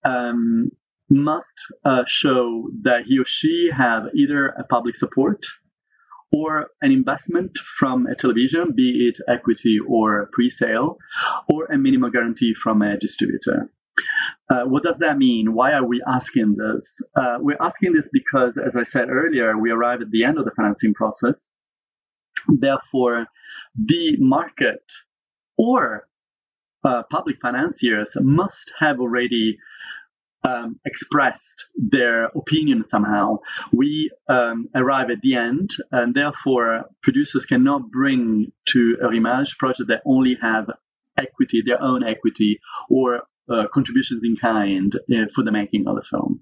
um, 0.05 0.71
must 1.09 1.53
uh, 1.83 2.03
show 2.07 2.69
that 2.83 3.03
he 3.05 3.19
or 3.19 3.25
she 3.25 3.69
have 3.75 4.03
either 4.15 4.47
a 4.47 4.63
public 4.63 4.95
support 4.95 5.45
or 6.31 6.67
an 6.81 6.91
investment 6.91 7.57
from 7.57 8.07
a 8.07 8.15
television, 8.15 8.73
be 8.75 9.09
it 9.09 9.17
equity 9.27 9.77
or 9.85 10.29
pre-sale, 10.31 10.97
or 11.49 11.65
a 11.65 11.77
minimum 11.77 12.11
guarantee 12.11 12.53
from 12.53 12.81
a 12.81 12.97
distributor. 12.97 13.69
Uh, 14.49 14.63
what 14.63 14.83
does 14.83 14.97
that 14.99 15.17
mean? 15.17 15.53
Why 15.53 15.73
are 15.73 15.85
we 15.85 16.01
asking 16.07 16.55
this? 16.57 16.99
Uh, 17.15 17.37
we're 17.39 17.57
asking 17.59 17.93
this 17.93 18.09
because, 18.11 18.57
as 18.57 18.75
I 18.75 18.83
said 18.83 19.09
earlier, 19.09 19.57
we 19.57 19.71
arrive 19.71 20.01
at 20.01 20.11
the 20.11 20.23
end 20.23 20.37
of 20.37 20.45
the 20.45 20.51
financing 20.51 20.93
process. 20.93 21.47
Therefore, 22.47 23.27
the 23.75 24.15
market 24.19 24.83
or 25.57 26.07
uh, 26.83 27.03
public 27.11 27.37
financiers 27.41 28.13
must 28.15 28.71
have 28.79 28.99
already 28.99 29.57
um, 30.43 30.79
expressed 30.85 31.65
their 31.75 32.25
opinion 32.25 32.83
somehow. 32.83 33.39
We 33.71 34.11
um, 34.27 34.69
arrive 34.75 35.09
at 35.09 35.21
the 35.21 35.35
end, 35.35 35.71
and 35.91 36.13
therefore 36.13 36.85
producers 37.01 37.45
cannot 37.45 37.91
bring 37.91 38.51
to 38.69 38.97
a 39.01 39.05
Eurimages 39.05 39.55
project 39.57 39.89
that 39.89 40.01
only 40.05 40.37
have 40.41 40.69
equity, 41.19 41.61
their 41.65 41.81
own 41.81 42.03
equity, 42.03 42.59
or 42.89 43.21
uh, 43.51 43.67
contributions 43.73 44.23
in 44.23 44.35
kind 44.37 44.95
uh, 44.95 45.27
for 45.33 45.43
the 45.43 45.51
making 45.51 45.87
of 45.87 45.95
the 45.95 46.03
film. 46.03 46.41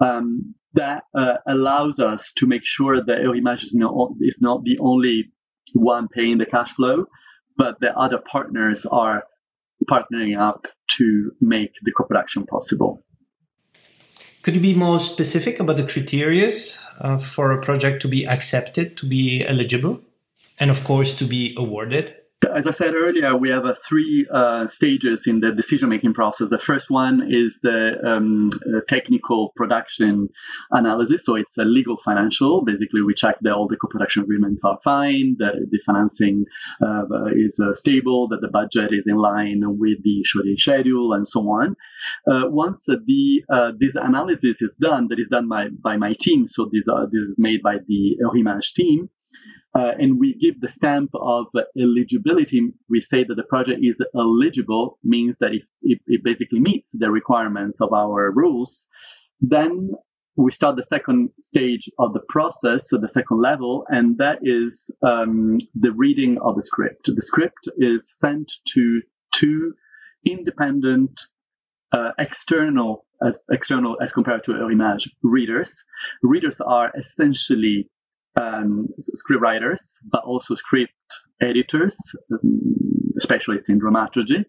Um, 0.00 0.54
that 0.74 1.04
uh, 1.14 1.34
allows 1.46 2.00
us 2.00 2.32
to 2.36 2.46
make 2.46 2.64
sure 2.64 3.04
that 3.04 3.18
Eurimages 3.22 3.68
is 3.68 3.74
not, 3.74 4.12
is 4.20 4.38
not 4.40 4.64
the 4.64 4.78
only 4.80 5.32
one 5.74 6.08
paying 6.08 6.38
the 6.38 6.46
cash 6.46 6.72
flow, 6.72 7.06
but 7.56 7.78
the 7.80 7.96
other 7.96 8.18
partners 8.18 8.86
are 8.86 9.24
partnering 9.90 10.38
up 10.38 10.66
to 10.96 11.32
make 11.40 11.72
the 11.82 11.92
co-production 11.92 12.46
possible. 12.46 13.04
Could 14.42 14.56
you 14.56 14.60
be 14.60 14.74
more 14.74 14.98
specific 14.98 15.60
about 15.60 15.76
the 15.76 15.86
criteria 15.86 16.50
uh, 17.00 17.18
for 17.18 17.52
a 17.52 17.62
project 17.62 18.02
to 18.02 18.08
be 18.08 18.26
accepted, 18.26 18.96
to 18.96 19.06
be 19.06 19.44
eligible, 19.46 20.00
and 20.58 20.70
of 20.70 20.82
course 20.82 21.16
to 21.18 21.24
be 21.24 21.54
awarded? 21.56 22.16
As 22.50 22.66
I 22.66 22.72
said 22.72 22.94
earlier, 22.94 23.36
we 23.36 23.50
have 23.50 23.64
uh, 23.64 23.74
three 23.88 24.26
uh, 24.32 24.66
stages 24.66 25.26
in 25.26 25.40
the 25.40 25.52
decision 25.52 25.88
making 25.88 26.14
process. 26.14 26.48
The 26.50 26.58
first 26.58 26.90
one 26.90 27.28
is 27.30 27.60
the 27.62 27.92
um, 28.04 28.50
uh, 28.66 28.80
technical 28.88 29.52
production 29.54 30.28
analysis. 30.70 31.24
So 31.24 31.36
it's 31.36 31.56
a 31.56 31.64
legal 31.64 31.96
financial. 32.04 32.64
Basically, 32.64 33.02
we 33.02 33.14
check 33.14 33.36
that 33.42 33.52
all 33.52 33.68
the 33.68 33.76
co 33.76 33.86
production 33.88 34.24
agreements 34.24 34.64
are 34.64 34.78
fine, 34.82 35.36
that 35.38 35.54
the 35.70 35.80
financing 35.86 36.44
uh, 36.84 37.04
is 37.36 37.60
uh, 37.62 37.74
stable, 37.74 38.28
that 38.28 38.40
the 38.40 38.48
budget 38.48 38.92
is 38.92 39.06
in 39.06 39.16
line 39.16 39.62
with 39.64 40.02
the 40.02 40.22
shooting 40.24 40.56
schedule, 40.56 41.12
and 41.12 41.28
so 41.28 41.40
on. 41.42 41.76
Uh, 42.26 42.50
once 42.50 42.86
the 42.86 43.42
this 43.78 43.94
analysis 43.94 44.60
is 44.60 44.76
done, 44.80 45.06
that 45.08 45.18
is 45.18 45.28
done 45.28 45.48
by, 45.48 45.68
by 45.82 45.96
my 45.96 46.12
team. 46.18 46.48
So 46.48 46.68
this, 46.72 46.86
this 47.12 47.22
is 47.22 47.34
made 47.38 47.62
by 47.62 47.76
the 47.86 48.16
Eurimages 48.20 48.72
team. 48.72 49.08
Uh, 49.74 49.92
and 49.98 50.20
we 50.20 50.34
give 50.34 50.60
the 50.60 50.68
stamp 50.68 51.10
of 51.14 51.46
eligibility. 51.80 52.60
We 52.90 53.00
say 53.00 53.24
that 53.24 53.34
the 53.34 53.42
project 53.42 53.80
is 53.82 54.02
eligible, 54.14 54.98
means 55.02 55.36
that 55.40 55.52
if 55.82 55.98
it 56.06 56.20
basically 56.22 56.60
meets 56.60 56.90
the 56.92 57.10
requirements 57.10 57.80
of 57.80 57.92
our 57.92 58.30
rules, 58.30 58.86
then 59.40 59.92
we 60.36 60.50
start 60.52 60.76
the 60.76 60.82
second 60.82 61.30
stage 61.40 61.90
of 61.98 62.12
the 62.14 62.20
process, 62.28 62.88
so 62.88 62.96
the 62.98 63.08
second 63.08 63.40
level, 63.40 63.84
and 63.88 64.18
that 64.18 64.38
is 64.42 64.90
um, 65.02 65.58
the 65.74 65.92
reading 65.92 66.38
of 66.42 66.56
the 66.56 66.62
script. 66.62 67.06
The 67.06 67.22
script 67.22 67.68
is 67.76 68.14
sent 68.18 68.50
to 68.74 69.02
two 69.34 69.74
independent 70.26 71.20
uh, 71.92 72.12
external 72.18 73.04
as 73.26 73.38
external 73.50 73.96
as 74.02 74.10
compared 74.12 74.42
to 74.44 74.52
Eurimages 74.52 75.12
readers. 75.22 75.84
Readers 76.22 76.60
are 76.60 76.90
essentially 76.98 77.88
um, 78.40 78.88
but 80.10 80.24
also 80.24 80.54
script 80.54 80.92
editors, 81.40 81.96
um, 82.32 82.60
specialists 83.18 83.68
in 83.68 83.78
dramaturgy. 83.78 84.44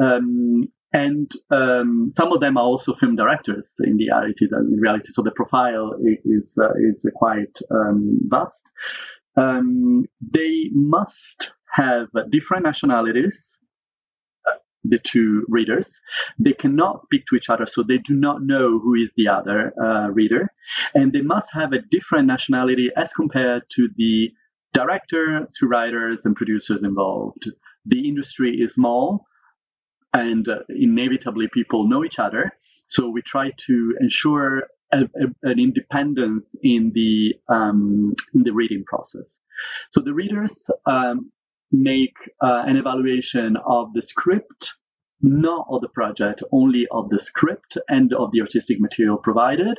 Um, 0.00 0.62
and 0.92 1.30
um, 1.50 2.08
some 2.10 2.32
of 2.32 2.40
them 2.40 2.58
are 2.58 2.64
also 2.64 2.92
film 2.94 3.16
directors 3.16 3.76
in 3.82 3.96
the 3.96 4.08
reality. 4.10 4.46
In 4.50 4.78
reality, 4.78 5.08
so 5.08 5.22
the 5.22 5.30
profile 5.30 5.94
is 6.24 6.58
uh, 6.62 6.74
is 6.90 7.08
quite 7.16 7.58
um, 7.70 8.18
vast. 8.28 8.70
Um, 9.36 10.04
they 10.20 10.68
must 10.72 11.54
have 11.70 12.08
different 12.30 12.64
nationalities 12.64 13.58
the 14.84 14.98
two 14.98 15.44
readers. 15.48 16.00
They 16.38 16.52
cannot 16.52 17.00
speak 17.00 17.24
to 17.26 17.36
each 17.36 17.50
other, 17.50 17.66
so 17.66 17.82
they 17.82 17.98
do 17.98 18.14
not 18.14 18.42
know 18.42 18.78
who 18.78 18.94
is 18.94 19.12
the 19.16 19.28
other 19.28 19.72
uh, 19.80 20.08
reader. 20.10 20.52
And 20.94 21.12
they 21.12 21.20
must 21.20 21.52
have 21.52 21.72
a 21.72 21.80
different 21.90 22.26
nationality 22.26 22.90
as 22.96 23.12
compared 23.12 23.62
to 23.76 23.88
the 23.96 24.32
director, 24.74 25.46
to 25.58 25.66
writers, 25.66 26.24
and 26.24 26.34
producers 26.34 26.82
involved. 26.82 27.50
The 27.86 28.08
industry 28.08 28.56
is 28.56 28.74
small, 28.74 29.26
and 30.12 30.48
uh, 30.48 30.60
inevitably 30.68 31.48
people 31.52 31.88
know 31.88 32.04
each 32.04 32.18
other. 32.18 32.52
So 32.86 33.08
we 33.08 33.22
try 33.22 33.52
to 33.66 33.96
ensure 34.00 34.64
a, 34.92 34.98
a, 34.98 35.50
an 35.50 35.58
independence 35.58 36.54
in 36.62 36.92
the 36.94 37.34
um, 37.48 38.14
in 38.34 38.42
the 38.42 38.52
reading 38.52 38.84
process. 38.84 39.38
So 39.90 40.00
the 40.00 40.12
readers 40.12 40.70
um, 40.86 41.30
make 41.72 42.16
uh, 42.40 42.64
an 42.66 42.76
evaluation 42.76 43.56
of 43.66 43.92
the 43.94 44.02
script, 44.02 44.74
not 45.20 45.66
of 45.70 45.80
the 45.80 45.88
project, 45.88 46.42
only 46.52 46.86
of 46.90 47.08
the 47.08 47.18
script 47.18 47.78
and 47.88 48.12
of 48.12 48.30
the 48.32 48.40
artistic 48.40 48.80
material 48.80 49.16
provided. 49.16 49.78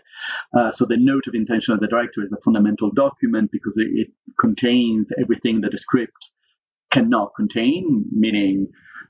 Uh, 0.57 0.71
so 0.71 0.85
the 0.85 0.97
note 0.97 1.27
of 1.27 1.35
intention 1.35 1.73
of 1.73 1.79
the 1.79 1.87
director 1.87 2.23
is 2.23 2.31
a 2.31 2.41
fundamental 2.43 2.91
document 2.91 3.51
because 3.51 3.77
it, 3.77 3.87
it 3.93 4.07
contains 4.39 5.11
everything 5.21 5.61
that 5.61 5.71
the 5.71 5.77
script 5.77 6.31
cannot 6.91 7.31
contain, 7.35 8.05
meaning 8.11 8.67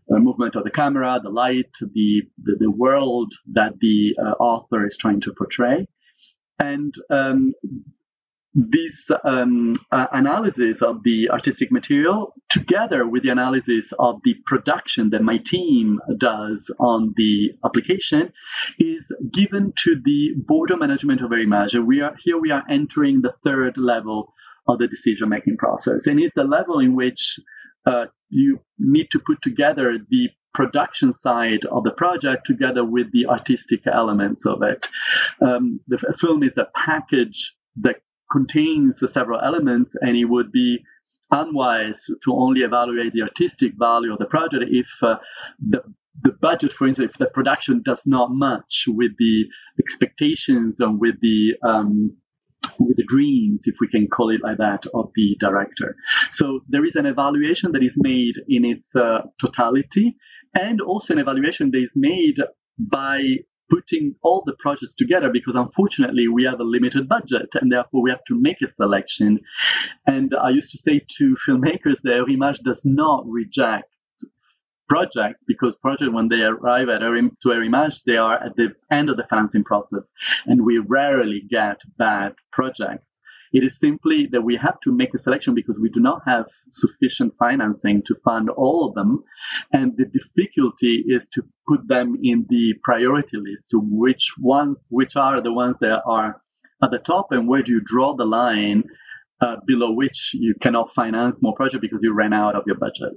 movement 0.10 0.56
of 0.56 0.64
the 0.64 0.72
camera, 0.72 1.20
the 1.24 1.30
light, 1.30 1.72
the, 1.80 2.24
the, 2.44 2.56
the 2.60 2.72
world 2.72 3.34
that 3.54 3.74
the 3.80 4.16
uh, 4.22 4.32
author 4.32 4.86
is 4.86 4.98
trying 4.98 5.22
to 5.22 5.34
portray. 5.34 5.88
And 6.60 6.94
um, 7.10 7.54
this 8.56 9.10
um, 9.24 9.74
uh, 9.92 10.08
analysis 10.12 10.82
of 10.82 11.04
the 11.04 11.30
artistic 11.30 11.72
material 11.72 12.34
together 12.50 13.08
with 13.08 13.24
the 13.24 13.30
analysis 13.30 13.92
of 13.98 14.20
the 14.24 14.36
production 14.46 15.10
that 15.10 15.24
my 15.24 15.38
team 15.38 16.00
does 16.18 16.74
on 16.80 17.14
the 17.18 17.52
application 17.66 18.32
is 18.78 19.12
given 19.32 19.74
to 19.76 20.00
the 20.04 20.34
board 20.36 20.70
of 20.70 20.80
management 20.80 21.22
of 21.22 21.32
Eurimages. 21.32 21.84
We 21.84 22.02
are 22.02 22.16
here 22.24 22.40
we 22.40 22.52
are 22.52 22.64
entering 22.70 23.22
the 23.22 23.34
third 23.44 23.78
level 23.78 24.34
of 24.68 24.78
the 24.78 24.88
decision 24.88 25.30
making 25.30 25.58
process 25.58 26.06
and 26.06 26.20
it's 26.20 26.36
the 26.36 26.44
level 26.44 26.80
in 26.80 26.96
which 26.96 27.40
uh, 27.86 28.06
you 28.30 28.60
need 28.78 29.10
to 29.12 29.20
put 29.20 29.42
together 29.42 29.98
the 30.10 30.30
production 30.54 31.12
side 31.12 31.66
of 31.66 31.84
the 31.84 31.92
project 31.92 32.46
together 32.46 32.86
with 32.86 33.12
the 33.12 33.26
artistic 33.26 33.82
elements 33.88 34.46
of 34.46 34.62
it. 34.62 34.88
Um, 35.42 35.80
the 35.88 35.98
film 35.98 36.44
is 36.44 36.58
a 36.58 36.68
package 36.76 37.56
that 37.78 37.96
contains 38.36 38.94
several 39.18 39.40
elements, 39.50 39.92
and 40.02 40.14
it 40.24 40.28
would 40.34 40.52
be 40.52 40.70
unwise 41.32 42.02
to 42.24 42.30
only 42.46 42.62
evaluate 42.70 43.12
the 43.14 43.24
artistic 43.30 43.72
value 43.90 44.12
of 44.14 44.20
the 44.20 44.32
project 44.36 44.66
if 44.84 44.90
uh, 45.02 45.16
the 45.74 45.82
the 46.22 46.34
budget, 46.48 46.72
for 46.78 46.88
instance, 46.88 47.12
if 47.12 47.18
the 47.18 47.32
production 47.38 47.82
does 47.84 48.04
not 48.06 48.30
match 48.46 48.76
with 48.88 49.14
the 49.18 49.46
expectations 49.84 50.80
and 50.80 51.00
with 51.04 51.16
the 51.22 51.40
um, 51.72 52.16
with 52.80 52.98
the 52.98 53.08
dreams, 53.16 53.64
if 53.66 53.76
we 53.82 53.88
can 53.88 54.08
call 54.08 54.30
it 54.36 54.42
like 54.48 54.58
that, 54.58 54.84
of 54.94 55.06
the 55.16 55.36
director. 55.40 55.96
So 56.32 56.46
there 56.74 56.86
is 56.86 56.96
an 56.96 57.06
evaluation 57.06 57.72
that 57.74 57.84
is 57.84 57.96
made 58.12 58.36
in 58.48 58.64
its 58.74 58.96
uh, 58.96 59.22
totality, 59.44 60.16
and 60.54 60.82
also 60.82 61.14
an 61.14 61.20
evaluation 61.20 61.72
that 61.72 61.82
is 61.88 61.94
made 61.96 62.38
by 62.80 63.18
putting 63.70 64.16
all 64.22 64.44
the 64.46 64.56
projects 64.60 64.94
together 64.94 65.30
because 65.32 65.56
unfortunately 65.56 66.28
we 66.28 66.44
have 66.44 66.60
a 66.60 66.64
limited 66.64 67.08
budget 67.08 67.50
and 67.54 67.72
therefore 67.72 68.02
we 68.02 68.10
have 68.10 68.24
to 68.28 68.40
make 68.40 68.62
a 68.62 68.68
selection. 68.68 69.40
And 70.06 70.34
I 70.36 70.50
used 70.50 70.72
to 70.72 70.78
say 70.78 71.02
to 71.18 71.38
filmmakers 71.48 72.02
that 72.04 72.16
Eurimages 72.16 72.60
does 72.64 72.82
not 72.86 73.24
reject 73.28 73.90
projects 74.90 75.44
because 75.48 75.76
projects 75.78 76.12
when 76.12 76.28
they 76.28 76.42
arrive 76.42 76.90
at 76.90 77.02
Eurim, 77.02 77.32
to 77.42 77.50
Eurimages 77.50 78.04
they 78.06 78.18
are 78.18 78.36
at 78.36 78.56
the 78.56 78.70
end 78.92 79.10
of 79.10 79.18
the 79.18 79.24
financing 79.30 79.64
process 79.64 80.12
and 80.46 80.66
we 80.66 80.78
rarely 80.78 81.42
get 81.50 81.78
bad 81.98 82.34
projects 82.52 83.13
it 83.54 83.64
is 83.64 83.80
simply 83.80 84.28
that 84.32 84.42
we 84.42 84.56
have 84.58 84.80
to 84.82 84.92
make 84.92 85.14
a 85.14 85.20
selection 85.20 85.54
because 85.54 85.80
we 85.80 85.90
do 85.90 86.00
not 86.00 86.24
have 86.26 86.46
sufficient 86.72 87.34
financing 87.38 88.02
to 88.08 88.16
fund 88.26 88.50
all 88.50 88.88
of 88.88 88.96
them. 88.96 89.24
And 89.72 89.96
the 89.96 90.06
difficulty 90.06 91.04
is 91.08 91.28
to 91.34 91.44
put 91.68 91.88
them 91.88 92.18
in 92.24 92.48
the 92.50 92.74
priority 92.84 93.38
list 93.38 93.70
to 93.72 93.80
which 93.80 94.34
ones, 94.40 94.84
which 94.90 95.16
are 95.16 95.40
the 95.42 95.54
ones 95.54 95.78
that 95.82 96.02
are 96.06 96.42
at 96.84 96.90
the 96.90 96.98
top 96.98 97.28
and 97.32 97.48
where 97.48 97.62
do 97.62 97.72
you 97.74 97.82
draw 97.86 98.16
the 98.16 98.26
line 98.26 98.84
uh, 99.40 99.58
below 99.68 99.92
which 99.92 100.32
you 100.34 100.56
cannot 100.62 100.94
finance 100.94 101.42
more 101.44 101.56
projects 101.56 101.82
because 101.82 102.02
you 102.02 102.14
ran 102.14 102.34
out 102.34 102.56
of 102.56 102.64
your 102.66 102.78
budget. 102.78 103.14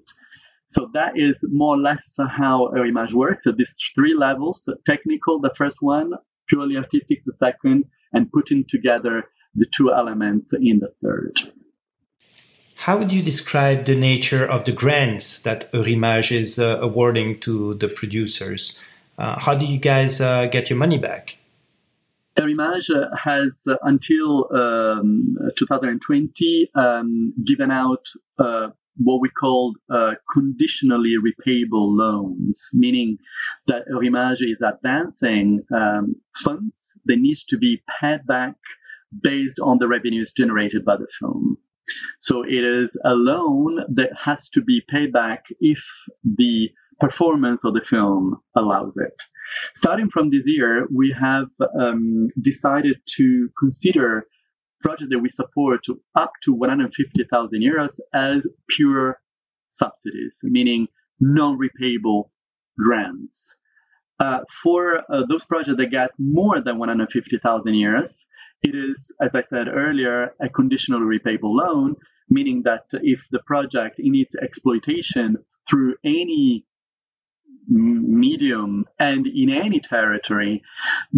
So 0.69 0.91
that 0.93 1.13
is 1.17 1.43
more 1.49 1.77
or 1.77 1.79
less 1.79 2.15
how 2.19 2.71
Eurimages 2.75 3.15
works. 3.15 3.45
So 3.45 3.53
these 3.53 3.75
three 3.95 4.15
levels, 4.15 4.69
technical, 4.85 5.41
the 5.41 5.55
first 5.57 5.79
one, 5.81 6.11
purely 6.49 6.77
artistic, 6.77 7.23
the 7.25 7.33
second, 7.33 7.85
and 8.13 8.31
putting 8.33 8.65
together 8.69 9.25
the 9.57 9.67
two 9.77 9.93
elements 9.93 10.53
in 10.53 10.81
the 10.81 10.93
third. 11.03 11.33
How 12.77 12.99
would 12.99 13.13
you 13.13 13.23
describe 13.23 13.87
the 13.87 13.97
nature 13.97 14.45
of 14.45 14.65
the 14.65 14.73
grants 14.73 15.41
that 15.43 15.73
Eurimages 15.73 16.31
is 16.31 16.59
uh, 16.59 16.79
awarding 16.81 17.41
to 17.41 17.75
the 17.75 17.89
producers? 17.89 18.79
Uh, 19.19 19.41
how 19.41 19.55
do 19.55 19.67
you 19.67 19.79
guys 19.79 20.21
uh, 20.21 20.47
get 20.47 20.69
your 20.69 20.79
money 20.79 20.99
back? 20.99 21.39
Eurimages 22.39 22.91
has 23.17 23.63
uh, 23.67 23.77
until 23.83 24.49
um, 24.55 25.37
2020 25.57 26.71
um, 26.75 27.33
given 27.47 27.71
out 27.71 28.07
uh, 28.39 28.69
what 28.99 29.21
we 29.21 29.31
call 29.31 29.75
uh, 29.91 30.13
conditionally 30.33 31.15
repayable 31.17 31.97
loans, 31.97 32.69
meaning 32.73 33.19
that 33.67 33.85
Eurimages 33.89 34.43
is 34.43 34.63
advancing 34.63 35.63
um, 35.75 36.17
funds 36.37 36.93
that 37.07 37.17
needs 37.19 37.45
to 37.45 37.57
be 37.57 37.83
paid 38.01 38.27
back 38.27 38.55
based 39.23 39.59
on 39.61 39.79
the 39.79 39.89
revenues 39.89 40.33
generated 40.37 40.85
by 40.85 40.97
the 40.97 41.07
film. 41.19 41.57
So 42.21 42.43
it 42.43 42.65
is 42.65 42.97
a 43.05 43.13
loan 43.13 43.79
that 43.95 44.11
has 44.19 44.49
to 44.51 44.61
be 44.61 44.83
paid 44.89 45.13
back 45.13 45.45
if 45.61 45.85
the 46.25 46.71
performance 46.99 47.65
of 47.65 47.75
the 47.75 47.81
film 47.81 48.37
allows 48.57 48.97
it. 48.97 49.23
Starting 49.75 50.09
from 50.11 50.31
this 50.31 50.45
year, 50.47 50.89
we 50.95 51.15
have 51.19 51.47
um, 51.81 52.29
decided 52.43 52.97
to 53.17 53.49
consider 53.59 54.27
projects 54.83 55.11
that 55.11 55.19
we 55.19 55.29
support 55.29 55.81
up 56.15 56.33
to 56.43 56.53
150,000 56.53 57.61
euros 57.63 57.99
as 58.15 58.47
pure 58.69 59.21
subsidies, 59.69 60.39
meaning 60.43 60.87
non-repayable 61.21 62.31
grants. 62.79 63.55
Uh, 64.19 64.41
for 64.63 65.03
uh, 65.13 65.23
those 65.29 65.45
projects 65.45 65.77
that 65.77 65.91
get 65.91 66.11
more 66.19 66.61
than 66.61 66.79
150,000 66.79 67.73
euros, 67.75 68.25
it 68.63 68.75
is, 68.75 69.13
as 69.21 69.35
I 69.35 69.43
said 69.43 69.69
earlier, 69.69 70.31
a 70.41 70.49
conditional 70.49 71.01
repayable 71.01 71.55
loan, 71.55 71.97
meaning 72.29 72.63
that 72.65 72.85
if 72.93 73.23
the 73.31 73.41
project 73.47 73.97
in 73.99 74.15
its 74.15 74.35
exploitation 74.35 75.37
through 75.69 75.95
any 76.05 76.65
medium 77.69 78.85
and 78.99 79.27
in 79.27 79.51
any 79.51 79.81
territory 79.81 80.63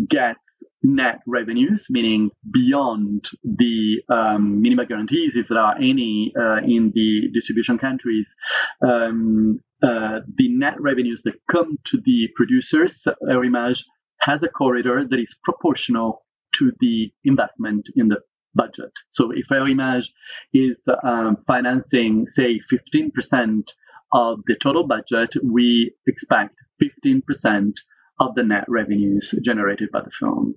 gets 0.09 0.40
net 0.83 1.20
revenues, 1.27 1.87
meaning 1.90 2.31
beyond 2.53 3.29
the 3.44 4.01
um, 4.11 4.62
minimum 4.62 4.87
guarantees, 4.87 5.37
if 5.37 5.48
there 5.48 5.59
are 5.59 5.77
any 5.77 6.33
uh, 6.38 6.59
in 6.59 6.92
the 6.94 7.29
distribution 7.35 7.79
countries, 7.79 8.35
um, 8.83 9.61
uh, 9.83 10.20
the 10.37 10.48
net 10.57 10.81
revenues 10.81 11.22
that 11.24 11.35
come 11.51 11.79
to 11.85 12.01
the 12.05 12.29
producers, 12.37 13.07
Eurimages 13.22 13.85
has 14.20 14.42
a 14.42 14.48
corridor 14.48 15.05
that 15.09 15.18
is 15.18 15.37
proportional 15.44 16.24
to 16.57 16.73
the 16.81 17.13
investment 17.25 17.89
in 17.97 18.09
the 18.09 18.19
budget. 18.55 18.93
So 19.09 19.31
if 19.31 19.47
Eurimages 19.51 20.13
is 20.53 20.87
um, 21.03 21.37
financing, 21.47 22.27
say, 22.27 22.61
15% 22.73 23.73
of 24.13 24.41
the 24.47 24.57
total 24.61 24.87
budget, 24.87 25.35
we 25.45 25.95
expect 26.07 26.55
15% 26.83 27.73
of 28.21 28.35
the 28.35 28.43
net 28.43 28.65
revenues 28.69 29.35
generated 29.43 29.91
by 29.93 30.01
the 30.01 30.11
film. 30.19 30.55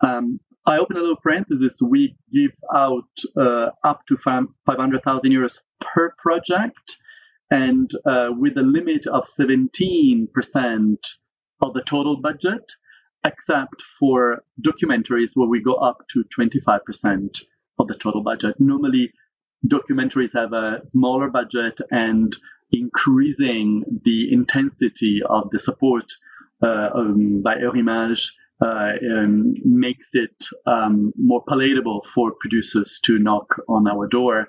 Um, 0.00 0.40
I 0.66 0.78
open 0.78 0.96
a 0.96 1.00
little 1.00 1.16
parenthesis. 1.22 1.78
We 1.80 2.16
give 2.32 2.50
out 2.74 3.04
uh, 3.36 3.70
up 3.84 4.00
to 4.08 4.16
500,000 4.16 5.30
euros 5.30 5.58
per 5.80 6.12
project 6.18 6.96
and 7.50 7.90
uh, 8.04 8.28
with 8.30 8.58
a 8.58 8.62
limit 8.62 9.06
of 9.06 9.24
17% 9.38 10.96
of 11.62 11.74
the 11.74 11.82
total 11.86 12.20
budget, 12.20 12.72
except 13.26 13.82
for 13.98 14.44
documentaries 14.62 15.32
where 15.34 15.48
we 15.48 15.60
go 15.60 15.74
up 15.74 16.06
to 16.12 16.24
25% 16.38 17.42
of 17.78 17.88
the 17.88 17.94
total 17.94 18.22
budget. 18.22 18.54
Normally, 18.58 19.12
documentaries 19.66 20.32
have 20.34 20.52
a 20.52 20.86
smaller 20.86 21.28
budget 21.28 21.78
and 21.90 22.34
increasing 22.72 23.84
the 24.04 24.32
intensity 24.32 25.20
of 25.28 25.50
the 25.50 25.58
support 25.58 26.04
uh, 26.62 26.88
um, 26.94 27.42
by 27.42 27.56
Eurimages 27.56 28.30
uh, 28.62 28.92
um, 29.12 29.54
makes 29.64 30.10
it 30.14 30.46
um, 30.66 31.12
more 31.16 31.42
palatable 31.46 32.02
for 32.14 32.32
producers 32.40 33.00
to 33.04 33.18
knock 33.18 33.54
on 33.68 33.86
our 33.86 34.06
door 34.06 34.46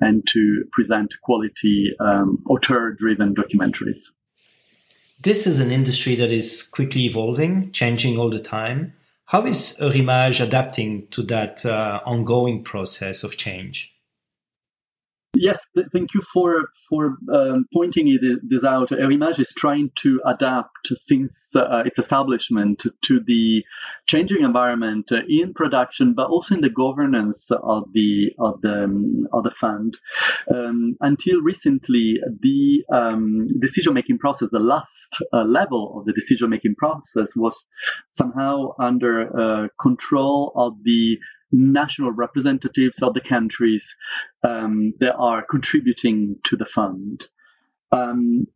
and 0.00 0.26
to 0.28 0.64
present 0.72 1.12
quality 1.22 1.92
um, 2.00 2.42
author-driven 2.48 3.34
documentaries. 3.34 4.08
This 5.22 5.46
is 5.46 5.60
an 5.60 5.70
industry 5.70 6.14
that 6.14 6.32
is 6.32 6.62
quickly 6.62 7.04
evolving, 7.04 7.72
changing 7.72 8.16
all 8.16 8.30
the 8.30 8.40
time. 8.40 8.94
How 9.26 9.44
is 9.44 9.76
Eurimages 9.78 10.40
adapting 10.40 11.08
to 11.08 11.22
that 11.24 11.66
uh, 11.66 12.00
ongoing 12.06 12.64
process 12.64 13.22
of 13.22 13.36
change? 13.36 13.94
Yes, 15.34 15.64
thank 15.92 16.12
you 16.12 16.22
for 16.22 16.70
for 16.88 17.16
um, 17.32 17.64
pointing 17.72 18.08
it, 18.08 18.20
this 18.42 18.64
out. 18.64 18.90
Eurimages 18.90 19.38
is 19.38 19.54
trying 19.56 19.90
to 19.96 20.20
adapt 20.26 20.88
since 20.88 21.54
uh, 21.54 21.82
its 21.84 22.00
establishment 22.00 22.84
to 23.04 23.20
the 23.24 23.62
changing 24.06 24.42
environment 24.42 25.12
in 25.28 25.54
production, 25.54 26.14
but 26.14 26.28
also 26.28 26.56
in 26.56 26.62
the 26.62 26.68
governance 26.70 27.48
of 27.50 27.84
the 27.92 28.32
of 28.40 28.60
the 28.62 28.84
um, 28.84 29.28
of 29.32 29.44
the 29.44 29.52
fund. 29.60 29.96
Um, 30.52 30.96
until 31.00 31.40
recently, 31.42 32.18
the 32.40 32.82
um, 32.92 33.46
decision 33.60 33.94
making 33.94 34.18
process, 34.18 34.48
the 34.50 34.58
last 34.58 35.22
uh, 35.32 35.44
level 35.44 35.96
of 35.96 36.06
the 36.06 36.12
decision 36.12 36.50
making 36.50 36.74
process, 36.76 37.36
was 37.36 37.54
somehow 38.10 38.74
under 38.80 39.22
uh, 39.22 39.68
control 39.80 40.52
of 40.56 40.74
the 40.82 41.18
national 41.52 42.12
representatives 42.12 43.02
of 43.02 43.14
the 43.14 43.20
countries 43.20 43.96
um, 44.42 44.92
that 45.00 45.14
are 45.14 45.44
contributing 45.44 46.36
to 46.44 46.56
the 46.56 46.66
fund. 46.66 47.24
Um, 47.92 48.46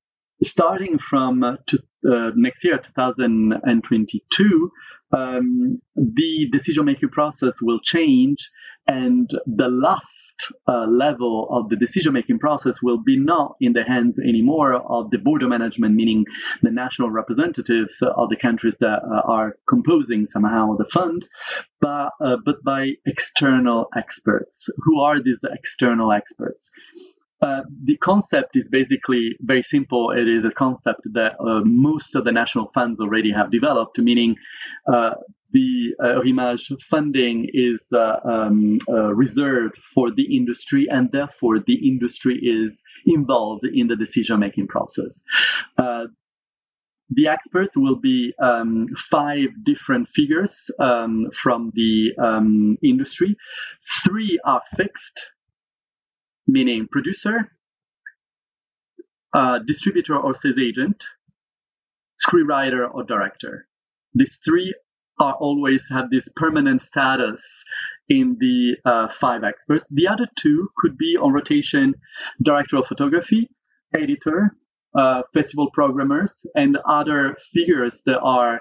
starting 0.42 0.98
from 0.98 1.42
uh, 1.42 1.56
to, 1.66 1.78
uh, 2.08 2.30
next 2.34 2.64
year, 2.64 2.78
2022, 2.78 4.72
um, 5.12 5.80
the 5.96 6.48
decision 6.50 6.84
making 6.84 7.10
process 7.10 7.60
will 7.60 7.80
change 7.80 8.50
and 8.86 9.30
the 9.46 9.68
last 9.68 10.52
uh, 10.68 10.84
level 10.86 11.48
of 11.50 11.70
the 11.70 11.76
decision 11.76 12.12
making 12.12 12.38
process 12.38 12.82
will 12.82 12.98
be 13.02 13.18
not 13.18 13.56
in 13.60 13.72
the 13.72 13.82
hands 13.82 14.18
anymore 14.18 14.74
of 14.74 15.10
the 15.10 15.18
board 15.18 15.42
of 15.42 15.48
management, 15.48 15.94
meaning 15.94 16.24
the 16.62 16.70
national 16.70 17.10
representatives 17.10 18.02
of 18.02 18.28
the 18.28 18.36
countries 18.36 18.76
that 18.80 19.00
uh, 19.02 19.22
are 19.30 19.56
composing 19.68 20.26
somehow 20.26 20.76
the 20.76 20.84
fund, 20.92 21.26
but, 21.80 22.10
uh, 22.20 22.36
but 22.44 22.62
by 22.62 22.92
external 23.06 23.86
experts. 23.96 24.68
Who 24.84 25.00
are 25.00 25.22
these 25.22 25.40
external 25.44 26.12
experts? 26.12 26.70
Uh, 27.40 27.62
the 27.82 27.96
concept 27.98 28.56
is 28.56 28.68
basically 28.68 29.36
very 29.40 29.62
simple. 29.62 30.10
It 30.10 30.28
is 30.28 30.44
a 30.44 30.50
concept 30.50 31.02
that 31.12 31.32
uh, 31.40 31.60
most 31.64 32.14
of 32.14 32.24
the 32.24 32.32
national 32.32 32.68
funds 32.68 33.00
already 33.00 33.32
have 33.32 33.50
developed, 33.50 33.98
meaning 33.98 34.36
uh, 34.90 35.10
the 35.54 35.94
uh, 36.02 36.20
Eurimages 36.20 36.82
funding 36.82 37.48
is 37.52 37.88
uh, 37.92 38.16
um, 38.24 38.78
uh, 38.88 39.14
reserved 39.14 39.78
for 39.94 40.10
the 40.10 40.36
industry, 40.36 40.88
and 40.90 41.10
therefore 41.12 41.60
the 41.64 41.88
industry 41.88 42.36
is 42.42 42.82
involved 43.06 43.64
in 43.64 43.86
the 43.86 43.96
decision 43.96 44.40
making 44.40 44.66
process. 44.66 45.22
Uh, 45.78 46.06
the 47.10 47.28
experts 47.28 47.76
will 47.76 47.94
be 47.94 48.34
um, 48.42 48.88
five 48.96 49.48
different 49.62 50.08
figures 50.08 50.70
um, 50.80 51.30
from 51.32 51.70
the 51.74 52.10
um, 52.18 52.76
industry. 52.82 53.36
Three 54.02 54.40
are 54.44 54.62
fixed, 54.76 55.30
meaning 56.48 56.88
producer, 56.90 57.48
uh, 59.32 59.60
distributor 59.64 60.16
or 60.16 60.34
sales 60.34 60.58
agent, 60.58 61.04
screenwriter 62.26 62.92
or 62.92 63.04
director. 63.04 63.68
These 64.14 64.38
three 64.44 64.74
are 65.20 65.34
always 65.34 65.88
have 65.90 66.10
this 66.10 66.28
permanent 66.36 66.82
status 66.82 67.64
in 68.08 68.36
the 68.38 68.76
uh, 68.84 69.08
five 69.08 69.44
experts. 69.44 69.88
The 69.90 70.08
other 70.08 70.26
two 70.38 70.68
could 70.76 70.98
be 70.98 71.16
on 71.16 71.32
rotation 71.32 71.94
director 72.42 72.76
of 72.76 72.86
photography, 72.86 73.48
editor, 73.96 74.56
uh, 74.94 75.22
festival 75.32 75.70
programmers, 75.72 76.44
and 76.54 76.78
other 76.88 77.36
figures 77.52 78.02
that 78.06 78.20
are 78.20 78.60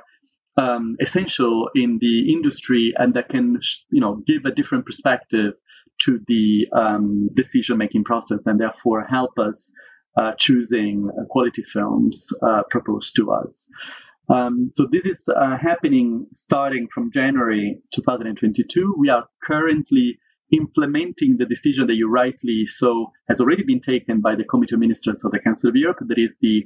um, 0.57 0.95
essential 0.99 1.69
in 1.75 1.97
the 1.99 2.31
industry 2.31 2.93
and 2.97 3.13
that 3.15 3.29
can, 3.29 3.59
you 3.89 4.01
know, 4.01 4.21
give 4.27 4.45
a 4.45 4.51
different 4.51 4.85
perspective 4.85 5.53
to 6.01 6.19
the 6.27 6.67
um, 6.75 7.29
decision 7.35 7.77
making 7.77 8.03
process 8.03 8.45
and 8.45 8.59
therefore 8.59 9.05
help 9.09 9.37
us 9.39 9.71
uh, 10.17 10.31
choosing 10.37 11.09
quality 11.29 11.63
films 11.63 12.29
uh, 12.41 12.61
proposed 12.69 13.15
to 13.15 13.31
us. 13.31 13.67
Um, 14.29 14.69
so 14.71 14.87
this 14.91 15.05
is 15.05 15.27
uh, 15.27 15.57
happening 15.57 16.27
starting 16.33 16.87
from 16.93 17.11
January 17.11 17.79
2022. 17.93 18.95
We 18.97 19.09
are 19.09 19.27
currently 19.43 20.17
implementing 20.51 21.37
the 21.37 21.45
decision 21.45 21.87
that 21.87 21.95
you 21.95 22.09
rightly 22.09 22.65
so 22.65 23.11
has 23.27 23.41
already 23.41 23.63
been 23.63 23.79
taken 23.79 24.21
by 24.21 24.35
the 24.35 24.43
Committee 24.43 24.75
of 24.75 24.79
Ministers 24.79 25.23
of 25.25 25.31
the 25.31 25.39
Council 25.39 25.69
of 25.69 25.75
Europe. 25.75 25.97
That 26.01 26.17
is 26.17 26.37
the 26.41 26.65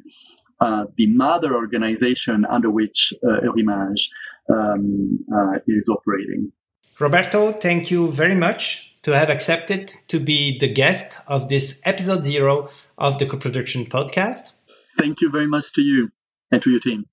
uh, 0.59 0.85
the 0.97 1.07
mother 1.07 1.53
organization 1.55 2.43
under 2.49 2.69
which 2.69 3.13
uh, 3.23 3.41
Eurimages 3.43 4.09
um, 4.51 5.19
uh, 5.33 5.59
is 5.67 5.87
operating. 5.87 6.51
Roberto, 6.99 7.51
thank 7.51 7.91
you 7.91 8.09
very 8.09 8.33
much 8.33 8.95
to 9.03 9.11
have 9.11 9.29
accepted 9.29 9.89
to 10.07 10.19
be 10.19 10.57
the 10.57 10.67
guest 10.67 11.19
of 11.27 11.47
this 11.47 11.79
episode 11.85 12.25
zero 12.25 12.69
of 12.97 13.19
the 13.19 13.27
co-production 13.27 13.85
podcast. 13.85 14.53
Thank 14.97 15.21
you 15.21 15.29
very 15.29 15.47
much 15.47 15.73
to 15.73 15.81
you 15.81 16.09
and 16.51 16.61
to 16.63 16.71
your 16.71 16.79
team. 16.79 17.05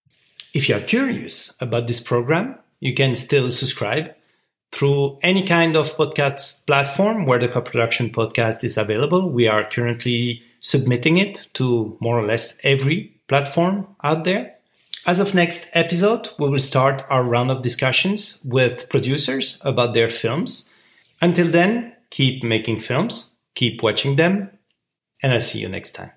If 0.54 0.68
you 0.68 0.76
are 0.76 0.80
curious 0.80 1.56
about 1.60 1.88
this 1.88 1.98
program, 1.98 2.56
you 2.78 2.94
can 2.94 3.16
still 3.16 3.50
subscribe 3.50 4.14
through 4.70 5.18
any 5.20 5.42
kind 5.42 5.76
of 5.76 5.96
podcast 5.96 6.64
platform 6.64 7.26
where 7.26 7.40
the 7.40 7.48
co-production 7.48 8.10
podcast 8.10 8.62
is 8.62 8.78
available. 8.78 9.28
We 9.28 9.48
are 9.48 9.68
currently 9.68 10.42
submitting 10.60 11.18
it 11.18 11.48
to 11.54 11.96
more 12.00 12.18
or 12.20 12.24
less 12.24 12.56
every 12.62 13.20
platform 13.26 13.88
out 14.04 14.22
there. 14.22 14.54
As 15.06 15.18
of 15.18 15.34
next 15.34 15.70
episode, 15.72 16.30
we 16.38 16.48
will 16.48 16.60
start 16.60 17.02
our 17.10 17.24
round 17.24 17.50
of 17.50 17.62
discussions 17.62 18.40
with 18.44 18.88
producers 18.88 19.60
about 19.62 19.92
their 19.92 20.08
films. 20.08 20.70
Until 21.20 21.48
then, 21.48 21.94
keep 22.10 22.44
making 22.44 22.78
films, 22.78 23.34
keep 23.56 23.82
watching 23.82 24.14
them, 24.14 24.50
and 25.20 25.32
I'll 25.32 25.40
see 25.40 25.58
you 25.58 25.68
next 25.68 25.92
time. 25.92 26.12